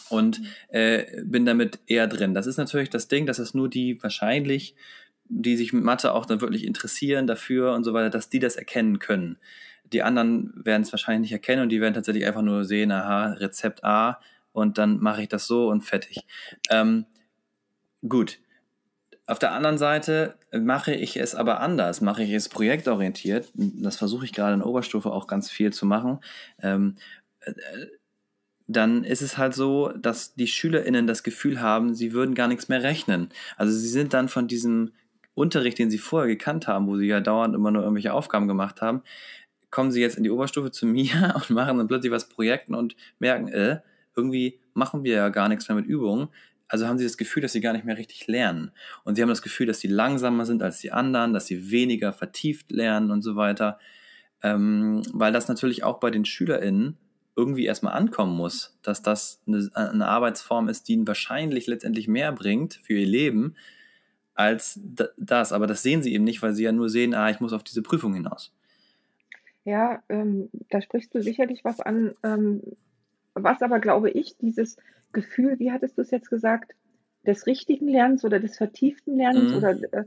[0.08, 2.34] und äh, bin damit eher drin.
[2.34, 4.74] Das ist natürlich das Ding, dass es nur die wahrscheinlich,
[5.28, 8.56] die sich mit Mathe auch dann wirklich interessieren dafür und so weiter, dass die das
[8.56, 9.38] erkennen können.
[9.92, 13.32] Die anderen werden es wahrscheinlich nicht erkennen und die werden tatsächlich einfach nur sehen, aha,
[13.34, 14.20] Rezept A
[14.52, 16.26] und dann mache ich das so und fertig.
[16.70, 17.06] Ähm,
[18.06, 18.38] gut.
[19.26, 23.50] auf der anderen Seite mache ich es aber anders, mache ich es projektorientiert.
[23.54, 26.20] Das versuche ich gerade in Oberstufe auch ganz viel zu machen.
[26.62, 26.96] Ähm,
[27.40, 27.52] äh,
[28.66, 32.68] dann ist es halt so, dass die SchülerInnen das Gefühl haben, sie würden gar nichts
[32.68, 33.30] mehr rechnen.
[33.56, 34.92] Also sie sind dann von diesem
[35.38, 38.82] Unterricht, den sie vorher gekannt haben, wo sie ja dauernd immer nur irgendwelche Aufgaben gemacht
[38.82, 39.02] haben,
[39.70, 42.96] kommen sie jetzt in die Oberstufe zu mir und machen dann plötzlich was Projekten und
[43.18, 43.80] merken, äh,
[44.16, 46.28] irgendwie machen wir ja gar nichts mehr mit Übungen.
[46.66, 48.72] Also haben sie das Gefühl, dass sie gar nicht mehr richtig lernen.
[49.04, 52.12] Und sie haben das Gefühl, dass sie langsamer sind als die anderen, dass sie weniger
[52.12, 53.78] vertieft lernen und so weiter.
[54.42, 56.98] Ähm, weil das natürlich auch bei den SchülerInnen
[57.36, 62.32] irgendwie erstmal ankommen muss, dass das eine, eine, Arbeitsform ist, die ihnen wahrscheinlich letztendlich mehr
[62.32, 63.54] bringt für ihr Leben
[64.38, 64.80] als
[65.16, 65.52] das.
[65.52, 67.64] Aber das sehen sie eben nicht, weil sie ja nur sehen, ah, ich muss auf
[67.64, 68.52] diese Prüfung hinaus.
[69.64, 72.14] Ja, ähm, da sprichst du sicherlich was an.
[72.22, 72.62] Ähm,
[73.34, 74.76] was aber, glaube ich, dieses
[75.12, 76.72] Gefühl, wie hattest du es jetzt gesagt,
[77.26, 79.56] des richtigen Lernens oder des vertieften Lernens mhm.
[79.56, 80.04] oder äh,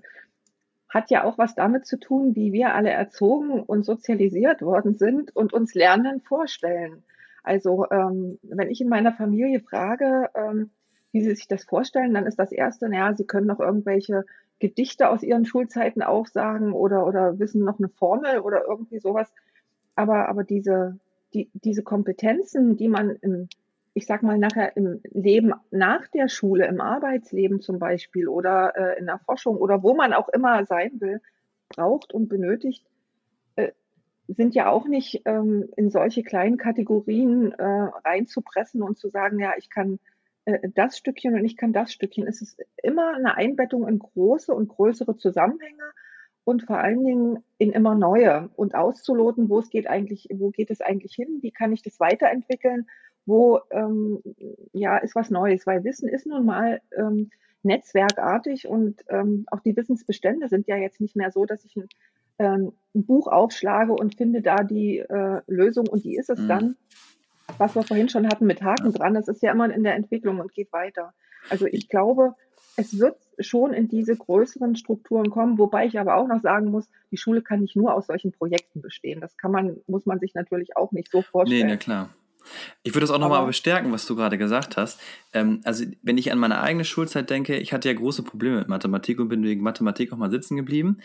[0.87, 5.35] hat ja auch was damit zu tun, wie wir alle erzogen und sozialisiert worden sind
[5.35, 7.03] und uns Lernen vorstellen.
[7.43, 10.69] Also ähm, wenn ich in meiner Familie frage, ähm,
[11.11, 14.25] wie sie sich das vorstellen, dann ist das Erste, naja, sie können noch irgendwelche
[14.59, 19.33] Gedichte aus ihren Schulzeiten aufsagen oder, oder wissen noch eine Formel oder irgendwie sowas.
[19.95, 20.99] Aber, aber diese,
[21.33, 23.49] die, diese Kompetenzen, die man im,
[23.93, 28.99] ich sag mal, nachher im Leben nach der Schule, im Arbeitsleben zum Beispiel oder äh,
[28.99, 31.21] in der Forschung oder wo man auch immer sein will,
[31.69, 32.85] braucht und benötigt,
[34.35, 39.53] sind ja auch nicht ähm, in solche kleinen Kategorien äh, reinzupressen und zu sagen, ja,
[39.57, 39.97] ich kann äh,
[40.45, 42.27] das Stückchen und ich kann das Stückchen.
[42.27, 45.91] Es ist immer eine Einbettung in große und größere Zusammenhänge
[46.43, 50.71] und vor allen Dingen in immer neue und auszuloten, wo es geht eigentlich, wo geht
[50.71, 52.87] es eigentlich hin, wie kann ich das weiterentwickeln,
[53.25, 54.21] wo ähm,
[54.73, 57.29] ja ist was Neues, weil Wissen ist nun mal ähm,
[57.63, 61.87] netzwerkartig und ähm, auch die Wissensbestände sind ja jetzt nicht mehr so, dass ich ein
[62.41, 66.47] ähm, ein Buch aufschlage und finde da die äh, Lösung und die ist es mhm.
[66.47, 66.75] dann.
[67.57, 70.39] Was wir vorhin schon hatten mit Haken dran, das ist ja immer in der Entwicklung
[70.39, 71.13] und geht weiter.
[71.49, 72.35] Also ich glaube,
[72.77, 76.87] es wird schon in diese größeren Strukturen kommen, wobei ich aber auch noch sagen muss,
[77.11, 79.19] die Schule kann nicht nur aus solchen Projekten bestehen.
[79.19, 81.67] Das kann man, muss man sich natürlich auch nicht so vorstellen.
[81.67, 82.09] Nee, na klar.
[82.81, 84.99] Ich würde es auch nochmal bestärken, was du gerade gesagt hast.
[85.31, 88.67] Ähm, also, wenn ich an meine eigene Schulzeit denke, ich hatte ja große Probleme mit
[88.67, 91.01] Mathematik und bin wegen Mathematik auch mal sitzen geblieben.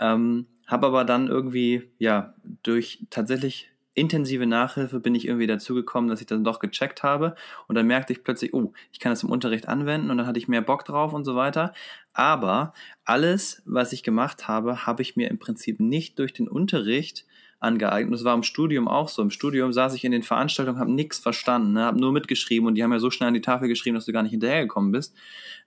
[0.00, 6.08] Ähm, habe aber dann irgendwie, ja, durch tatsächlich intensive Nachhilfe bin ich irgendwie dazu gekommen,
[6.08, 7.34] dass ich das doch gecheckt habe.
[7.66, 10.38] Und dann merkte ich plötzlich, oh, ich kann das im Unterricht anwenden und dann hatte
[10.38, 11.72] ich mehr Bock drauf und so weiter.
[12.12, 12.72] Aber
[13.04, 17.26] alles, was ich gemacht habe, habe ich mir im Prinzip nicht durch den Unterricht
[17.60, 18.14] angeeignet.
[18.14, 19.22] Das war im Studium auch so.
[19.22, 21.82] Im Studium saß ich in den Veranstaltungen, habe nichts verstanden, ne?
[21.82, 24.12] habe nur mitgeschrieben und die haben ja so schnell an die Tafel geschrieben, dass du
[24.12, 25.16] gar nicht hinterhergekommen bist,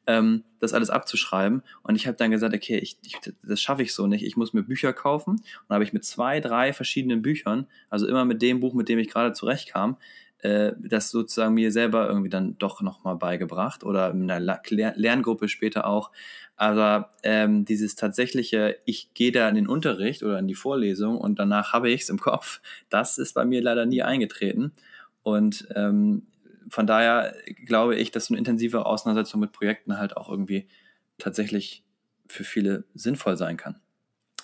[0.08, 1.64] ähm, das alles abzuschreiben.
[1.84, 4.24] Und ich habe dann gesagt, okay, ich, ich, das schaffe ich so nicht.
[4.24, 5.32] Ich muss mir Bücher kaufen.
[5.32, 8.88] Und dann habe ich mit zwei, drei verschiedenen Büchern, also immer mit dem Buch, mit
[8.88, 9.98] dem ich gerade zurechtkam,
[10.40, 14.60] äh, das sozusagen mir selber irgendwie dann doch nochmal beigebracht oder in einer
[14.96, 16.12] Lerngruppe später auch.
[16.62, 21.40] Aber ähm, dieses tatsächliche, ich gehe da in den Unterricht oder in die Vorlesung und
[21.40, 24.72] danach habe ich es im Kopf, das ist bei mir leider nie eingetreten.
[25.24, 26.28] Und ähm,
[26.70, 27.34] von daher
[27.66, 30.68] glaube ich, dass eine intensive Auseinandersetzung mit Projekten halt auch irgendwie
[31.18, 31.84] tatsächlich
[32.28, 33.82] für viele sinnvoll sein kann.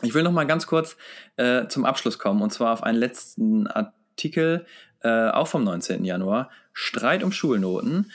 [0.02, 0.98] Ich will noch mal ganz kurz
[1.36, 4.66] äh, zum Abschluss kommen und zwar auf einen letzten Artikel,
[5.02, 6.04] äh, auch vom 19.
[6.04, 6.50] Januar.
[6.74, 8.12] Streit um Schulnoten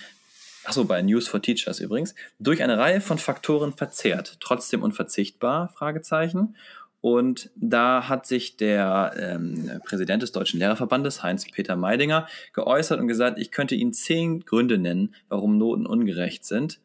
[0.64, 6.56] achso, bei News for Teachers übrigens, durch eine Reihe von Faktoren verzerrt, trotzdem unverzichtbar, Fragezeichen.
[7.00, 13.40] Und da hat sich der ähm, Präsident des Deutschen Lehrerverbandes, Heinz-Peter Meidinger, geäußert und gesagt,
[13.40, 16.80] ich könnte Ihnen zehn Gründe nennen, warum Noten ungerecht sind.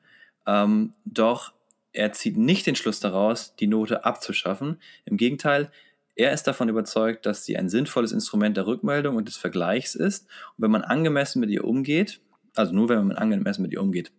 [0.48, 1.54] Ähm, doch
[1.94, 4.80] er zieht nicht den Schluss daraus, die Note abzuschaffen.
[5.06, 5.72] Im Gegenteil,
[6.16, 10.26] er ist davon überzeugt, dass sie ein sinnvolles Instrument der Rückmeldung und des Vergleichs ist.
[10.58, 12.20] Und wenn man angemessen mit ihr umgeht,
[12.58, 14.12] also nur wenn man angemessen mit ihr umgeht.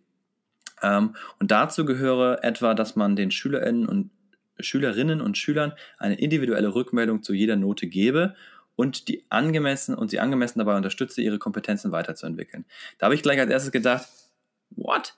[0.81, 4.11] Ähm, und dazu gehöre etwa, dass man den Schülerinnen und
[4.59, 8.35] Schülerinnen und Schülern eine individuelle Rückmeldung zu jeder Note gebe
[8.75, 12.65] und die angemessen und sie angemessen dabei unterstütze, ihre Kompetenzen weiterzuentwickeln.
[12.97, 14.07] Da habe ich gleich als erstes gedacht,
[14.71, 15.15] what?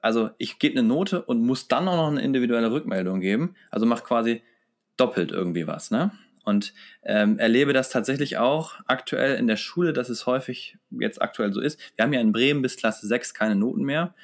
[0.00, 3.56] Also ich gebe eine Note und muss dann auch noch eine individuelle Rückmeldung geben.
[3.70, 4.42] Also macht quasi
[4.96, 6.12] doppelt irgendwie was, ne?
[6.44, 11.52] Und ähm, erlebe das tatsächlich auch aktuell in der Schule, dass es häufig jetzt aktuell
[11.52, 11.80] so ist.
[11.96, 14.14] Wir haben ja in Bremen bis Klasse 6 keine Noten mehr.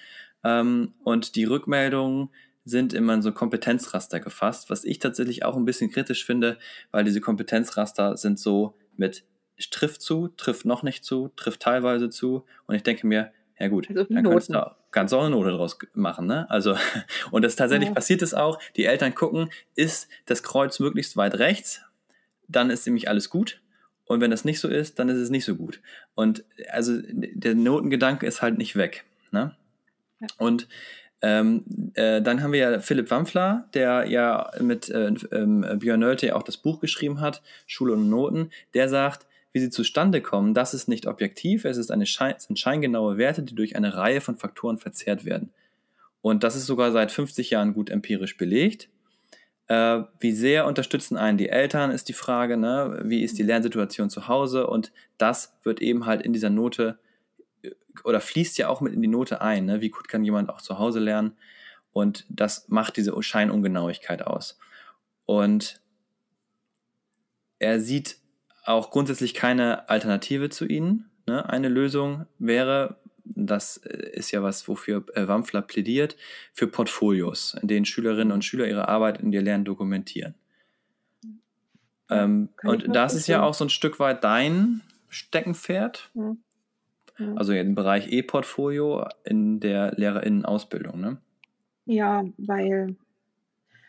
[0.44, 2.30] Ähm, und die Rückmeldungen
[2.64, 6.58] sind immer in so Kompetenzraster gefasst, was ich tatsächlich auch ein bisschen kritisch finde,
[6.90, 9.24] weil diese Kompetenzraster sind so mit
[9.70, 12.46] trifft zu, trifft noch nicht zu, trifft teilweise zu.
[12.66, 15.50] Und ich denke mir, Ja gut, Also dann kannst du, kannst du auch eine Note
[15.50, 16.48] draus machen, ne?
[16.48, 16.76] Also,
[17.30, 17.94] und das tatsächlich Ja.
[17.94, 21.82] passiert es auch, die Eltern gucken, ist das Kreuz möglichst weit rechts,
[22.50, 23.60] dann ist nämlich alles gut.
[24.04, 25.80] Und wenn das nicht so ist, dann ist es nicht so gut.
[26.14, 29.04] Und also der Notengedanke ist halt nicht weg.
[29.30, 29.54] Ne?
[30.20, 30.26] Ja.
[30.38, 30.66] Und
[31.22, 36.34] ähm, äh, dann haben wir ja Philipp Wampfler, der ja mit äh, ähm, Björn Nölte
[36.34, 38.50] auch das Buch geschrieben hat, Schule und Noten.
[38.74, 42.44] Der sagt, wie sie zustande kommen, das ist nicht objektiv, es ist eine Schein, es
[42.44, 45.50] sind scheingenaue Werte, die durch eine Reihe von Faktoren verzerrt werden.
[46.22, 48.88] Und das ist sogar seit 50 Jahren gut empirisch belegt.
[49.70, 52.56] Äh, wie sehr unterstützen einen die Eltern, ist die Frage.
[52.56, 53.02] Ne?
[53.04, 54.66] Wie ist die Lernsituation zu Hause?
[54.66, 56.98] Und das wird eben halt in dieser Note
[57.62, 57.70] äh,
[58.02, 59.66] oder fließt ja auch mit in die Note ein.
[59.66, 59.80] Ne?
[59.80, 61.36] Wie gut kann jemand auch zu Hause lernen?
[61.92, 64.58] Und das macht diese Scheinungenauigkeit aus.
[65.24, 65.80] Und
[67.60, 68.16] er sieht
[68.64, 71.10] auch grundsätzlich keine Alternative zu ihnen.
[71.28, 71.48] Ne?
[71.48, 76.16] Eine Lösung wäre, das ist ja was, wofür äh, Wampfler plädiert,
[76.52, 80.34] für Portfolios, in denen Schülerinnen und Schüler ihre Arbeit in ihr Lernen dokumentieren.
[82.10, 86.36] Ähm, und das ist ja auch so ein Stück weit dein Steckenpferd, Ja.
[87.18, 87.34] Ja.
[87.34, 91.00] also im Bereich E-Portfolio in der Lehrerinnenausbildung.
[91.00, 91.18] Ne?
[91.84, 92.96] Ja, weil,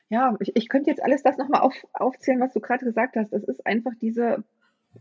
[0.09, 3.31] ja, ich, ich könnte jetzt alles das nochmal auf, aufzählen, was du gerade gesagt hast.
[3.31, 4.43] Es ist einfach diese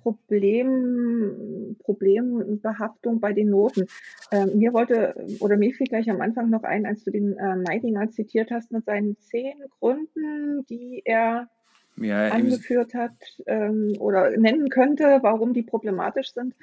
[0.02, 3.86] Problem, Problembehaftung bei den Noten.
[4.30, 7.56] Ähm, mir wollte, oder mir fiel gleich am Anfang noch ein, als du den äh,
[7.56, 11.48] Meidinger zitiert hast mit seinen zehn Gründen, die er
[11.96, 13.12] Ja, angeführt hat
[13.46, 16.54] ähm, oder nennen könnte, warum die problematisch sind.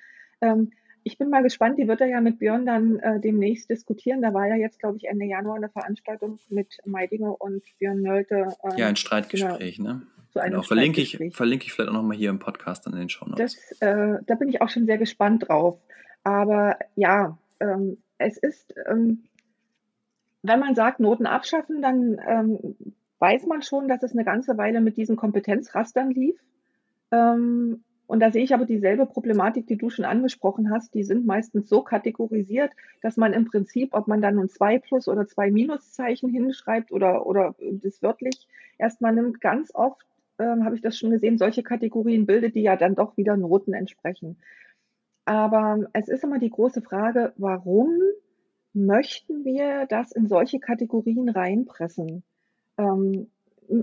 [0.41, 0.71] Ähm,
[1.03, 4.21] ich bin mal gespannt, die wird er ja mit Björn dann äh, demnächst diskutieren.
[4.21, 8.53] Da war ja jetzt, glaube ich, Ende Januar eine Veranstaltung mit Meidinger und Björn Nölte.
[8.63, 9.79] ähm, ja, ein Streitgespräch.
[9.79, 10.01] Ne?
[10.37, 13.09] Zu einem Genau, verlinke ich, verlinke ich vielleicht auch nochmal hier im Podcast in den
[13.09, 13.57] Show Notes.
[13.69, 15.79] Das, äh, da bin ich auch schon sehr gespannt drauf.
[16.23, 19.23] Aber ja, ähm, es ist, ähm,
[20.43, 22.75] wenn man sagt, Noten abschaffen, dann ähm,
[23.19, 26.39] weiß man schon, dass es eine ganze Weile mit diesen Kompetenzrastern lief.
[27.11, 30.93] Ähm, und da sehe ich aber dieselbe Problematik, die du schon angesprochen hast.
[30.93, 32.71] Die sind meistens so kategorisiert,
[33.01, 37.25] dass man im Prinzip, ob man dann nun zwei Plus- oder zwei Minuszeichen hinschreibt oder,
[37.25, 40.05] oder das wörtlich erstmal nimmt, ganz oft
[40.39, 43.73] ähm, habe ich das schon gesehen, solche Kategorien bildet, die ja dann doch wieder Noten
[43.73, 44.37] entsprechen.
[45.25, 47.99] Aber es ist immer die große Frage, warum
[48.73, 52.23] möchten wir das in solche Kategorien reinpressen?
[52.77, 53.29] Ähm,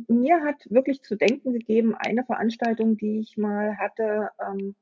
[0.09, 4.75] mir hat wirklich zu denken gegeben eine Veranstaltung, die ich mal hatte, ähm,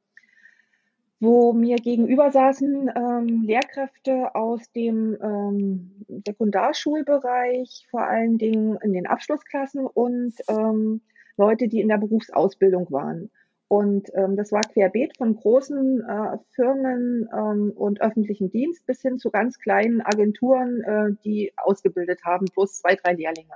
[1.19, 9.07] wo mir gegenüber saßen ähm, Lehrkräfte aus dem ähm, Sekundarschulbereich, vor allen Dingen in den
[9.07, 11.01] Abschlussklassen und ähm,
[11.37, 13.31] Leute, die in der Berufsausbildung waren.
[13.69, 19.19] Und ähm, das war querbeet von großen äh, Firmen ähm, und öffentlichen Dienst bis hin
[19.19, 23.55] zu ganz kleinen Agenturen, äh, die ausgebildet haben, plus zwei, drei Lehrlinge.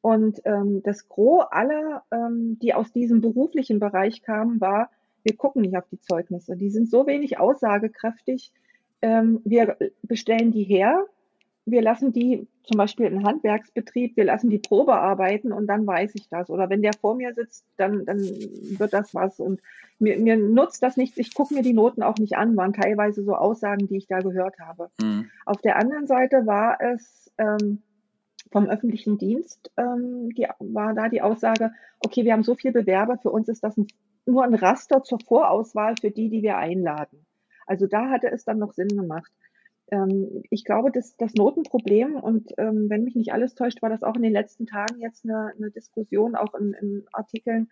[0.00, 4.90] Und ähm, das Gros aller, ähm, die aus diesem beruflichen Bereich kamen, war,
[5.22, 6.56] wir gucken nicht auf die Zeugnisse.
[6.56, 8.52] Die sind so wenig aussagekräftig.
[9.02, 11.06] Ähm, wir bestellen die her,
[11.66, 16.12] wir lassen die zum Beispiel im Handwerksbetrieb, wir lassen die Probe arbeiten und dann weiß
[16.14, 16.48] ich das.
[16.48, 19.40] Oder wenn der vor mir sitzt, dann, dann wird das was.
[19.40, 19.60] Und
[19.98, 21.18] mir, mir nutzt das nichts.
[21.18, 24.20] Ich gucke mir die Noten auch nicht an, waren teilweise so Aussagen, die ich da
[24.20, 24.88] gehört habe.
[25.00, 25.28] Mhm.
[25.44, 27.82] Auf der anderen Seite war es ähm,
[28.52, 33.18] vom öffentlichen Dienst, ähm, die, war da die Aussage, okay, wir haben so viele Bewerber,
[33.18, 33.88] für uns ist das ein,
[34.24, 37.26] nur ein Raster zur Vorauswahl für die, die wir einladen.
[37.66, 39.32] Also da hatte es dann noch Sinn gemacht.
[39.90, 44.02] Ähm, ich glaube, dass das Notenproblem, und ähm, wenn mich nicht alles täuscht, war das
[44.02, 47.68] auch in den letzten Tagen jetzt eine, eine Diskussion, auch in, in Artikeln,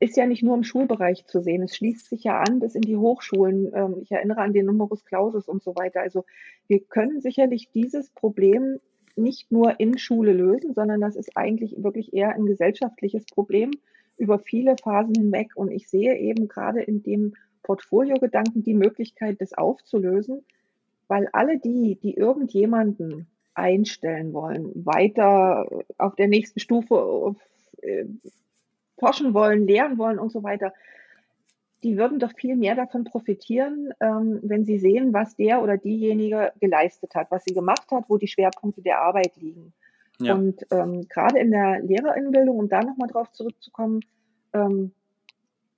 [0.00, 1.62] ist ja nicht nur im Schulbereich zu sehen.
[1.62, 3.72] Es schließt sich ja an bis in die Hochschulen.
[3.74, 6.00] Ähm, ich erinnere an den Numerus Clausus und so weiter.
[6.00, 6.24] Also
[6.68, 8.78] wir können sicherlich dieses Problem
[9.16, 13.72] nicht nur in Schule lösen, sondern das ist eigentlich wirklich eher ein gesellschaftliches Problem
[14.16, 15.52] über viele Phasen hinweg.
[15.56, 20.44] Und ich sehe eben gerade in dem Portfolio-Gedanken die Möglichkeit, das aufzulösen,
[21.08, 25.66] weil alle die, die irgendjemanden einstellen wollen, weiter
[25.98, 27.34] auf der nächsten Stufe
[27.82, 28.04] äh,
[28.98, 30.72] forschen wollen, lehren wollen und so weiter,
[31.82, 36.52] die würden doch viel mehr davon profitieren, ähm, wenn sie sehen, was der oder diejenige
[36.60, 39.72] geleistet hat, was sie gemacht hat, wo die Schwerpunkte der Arbeit liegen.
[40.20, 40.34] Ja.
[40.34, 44.00] Und ähm, gerade in der Lehrerinnenbildung, um da nochmal drauf zurückzukommen,
[44.52, 44.92] ähm,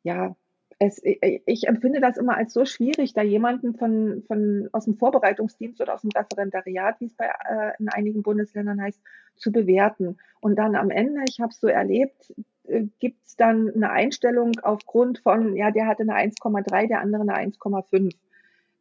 [0.02, 0.34] ja,
[0.82, 5.78] es, ich, empfinde das immer als so schwierig, da jemanden von, von aus dem Vorbereitungsdienst
[5.82, 8.98] oder aus dem Referendariat, wie es bei äh, in einigen Bundesländern heißt,
[9.36, 10.16] zu bewerten.
[10.40, 12.32] Und dann am Ende, ich habe es so erlebt,
[12.64, 17.22] äh, gibt es dann eine Einstellung aufgrund von, ja, der hatte eine 1,3, der andere
[17.22, 18.14] eine 1,5.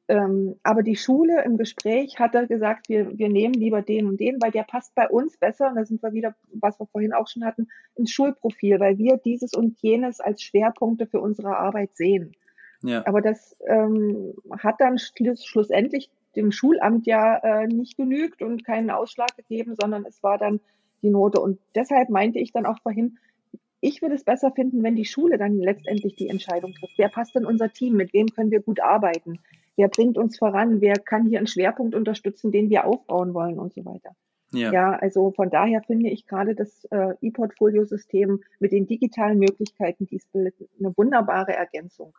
[0.09, 4.19] Ähm, aber die Schule im Gespräch hat er gesagt, wir, wir nehmen lieber den und
[4.19, 7.13] den, weil der passt bei uns besser, und da sind wir wieder, was wir vorhin
[7.13, 11.95] auch schon hatten, ins Schulprofil, weil wir dieses und jenes als Schwerpunkte für unsere Arbeit
[11.95, 12.35] sehen.
[12.81, 13.05] Ja.
[13.05, 18.89] Aber das ähm, hat dann schluss, schlussendlich dem Schulamt ja äh, nicht genügt und keinen
[18.89, 20.59] Ausschlag gegeben, sondern es war dann
[21.03, 21.39] die Note.
[21.39, 23.19] Und deshalb meinte ich dann auch vorhin,
[23.79, 26.97] ich würde es besser finden, wenn die Schule dann letztendlich die Entscheidung trifft.
[26.97, 27.95] Wer passt in unser Team?
[27.95, 29.39] Mit wem können wir gut arbeiten?
[29.79, 30.81] Wer bringt uns voran?
[30.81, 34.09] Wer kann hier einen Schwerpunkt unterstützen, den wir aufbauen wollen und so weiter?
[34.51, 40.05] Ja, ja also von daher finde ich gerade das äh, E-Portfolio-System mit den digitalen Möglichkeiten,
[40.05, 42.13] dies bildet eine wunderbare Ergänzung.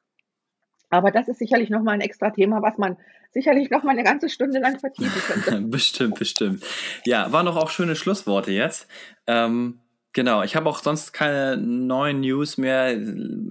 [0.89, 2.97] Aber das ist sicherlich nochmal ein extra Thema, was man
[3.31, 5.61] sicherlich nochmal eine ganze Stunde lang vertiefen könnte.
[5.69, 6.65] bestimmt, bestimmt.
[7.05, 8.89] Ja, waren doch auch schöne Schlussworte jetzt.
[9.27, 9.81] Ähm,
[10.15, 12.99] genau, ich habe auch sonst keine neuen News mehr.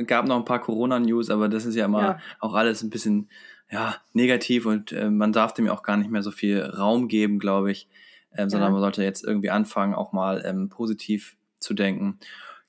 [0.08, 2.20] Gab noch ein paar Corona-News, aber das ist ja immer ja.
[2.40, 3.30] auch alles ein bisschen
[3.72, 7.08] ja, negativ und äh, man darf dem ja auch gar nicht mehr so viel Raum
[7.08, 7.88] geben, glaube ich.
[8.36, 12.20] Ähm, sondern man sollte jetzt irgendwie anfangen, auch mal ähm, positiv zu denken.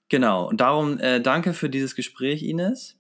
[0.09, 2.99] Genau, und darum äh, danke für dieses Gespräch, Ines.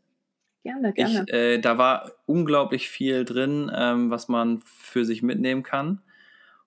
[0.62, 1.24] Gerne, gerne.
[1.26, 6.02] Ich, äh, da war unglaublich viel drin, ähm, was man für sich mitnehmen kann.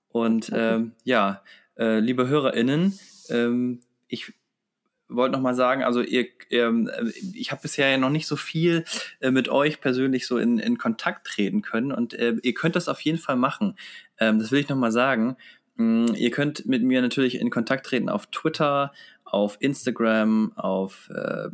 [0.10, 0.76] Und okay.
[0.76, 1.44] ähm, ja,
[1.78, 2.98] äh, liebe HörerInnen,
[3.30, 4.34] ähm, ich
[5.16, 6.90] wollte noch mal sagen, also ihr, ähm,
[7.34, 8.86] ich habe bisher ja noch nicht so viel
[9.20, 12.88] äh, mit euch persönlich so in, in Kontakt treten können und äh, ihr könnt das
[12.88, 13.76] auf jeden Fall machen.
[14.20, 15.38] Ähm, das will ich noch mal sagen.
[15.76, 18.92] Mm, ihr könnt mit mir natürlich in Kontakt treten auf Twitter,
[19.26, 21.50] auf Instagram, auf äh,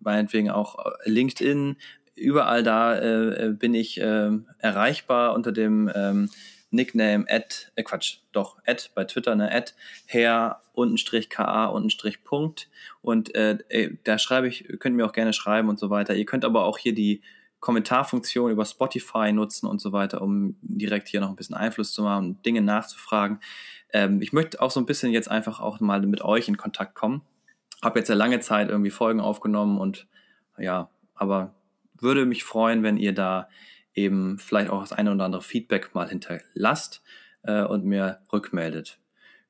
[0.00, 1.76] meinetwegen auch LinkedIn.
[2.16, 6.28] Überall da äh, bin ich äh, erreichbar unter dem ähm,
[6.74, 9.74] Nickname at, äh Quatsch, doch, at bei Twitter, ne, at
[10.06, 12.68] her untenstrich ka untenstrich Punkt.
[13.02, 16.14] Und äh, äh, da schreibe ich, könnt mir auch gerne schreiben und so weiter.
[16.14, 17.22] Ihr könnt aber auch hier die
[17.60, 22.02] Kommentarfunktion über Spotify nutzen und so weiter, um direkt hier noch ein bisschen Einfluss zu
[22.02, 23.40] machen, Dinge nachzufragen.
[23.92, 26.94] Ähm, ich möchte auch so ein bisschen jetzt einfach auch mal mit euch in Kontakt
[26.94, 27.22] kommen.
[27.82, 30.06] Habe jetzt ja lange Zeit irgendwie Folgen aufgenommen und
[30.58, 31.54] ja, aber
[31.98, 33.48] würde mich freuen, wenn ihr da
[33.94, 37.02] eben vielleicht auch das eine oder andere Feedback mal hinterlasst
[37.42, 38.98] äh, und mir rückmeldet.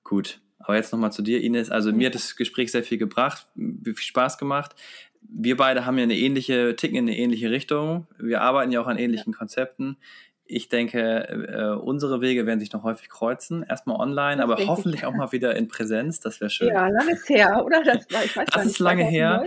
[0.02, 1.70] Gut, aber jetzt nochmal zu dir, Ines.
[1.70, 4.74] Also mir hat das Gespräch sehr viel gebracht, viel Spaß gemacht.
[5.22, 8.06] Wir beide haben ja eine ähnliche, ticken in eine ähnliche Richtung.
[8.18, 9.96] Wir arbeiten ja auch an ähnlichen Konzepten.
[10.46, 13.62] Ich denke, äh, unsere Wege werden sich noch häufig kreuzen.
[13.62, 15.06] Erstmal online, das aber hoffentlich ich.
[15.06, 16.20] auch mal wieder in Präsenz.
[16.20, 16.68] Das wäre schön.
[16.68, 17.82] Ja, lange ist her, oder?
[17.82, 19.42] Das, war, ich weiß das ist lange her.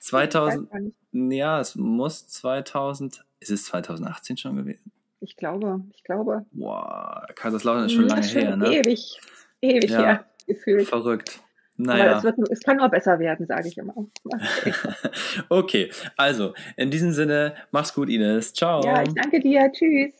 [0.00, 0.68] 2000,
[1.12, 4.92] ja, es muss 2000, ist es 2018 schon gewesen?
[5.20, 6.44] Ich glaube, ich glaube.
[6.52, 8.66] Boah, Kaiserslautern ist schon lange schon her, ne?
[8.76, 9.18] Ewig,
[9.62, 10.88] ewig ja, her, gefühlt.
[10.88, 11.40] Verrückt.
[11.78, 12.18] Naja.
[12.18, 13.94] es, wird, es kann nur besser werden, sage ich immer.
[15.50, 18.54] okay, also in diesem Sinne, mach's gut, Ines.
[18.54, 18.82] Ciao.
[18.82, 19.70] Ja, ich danke dir.
[19.72, 20.12] Tschüss.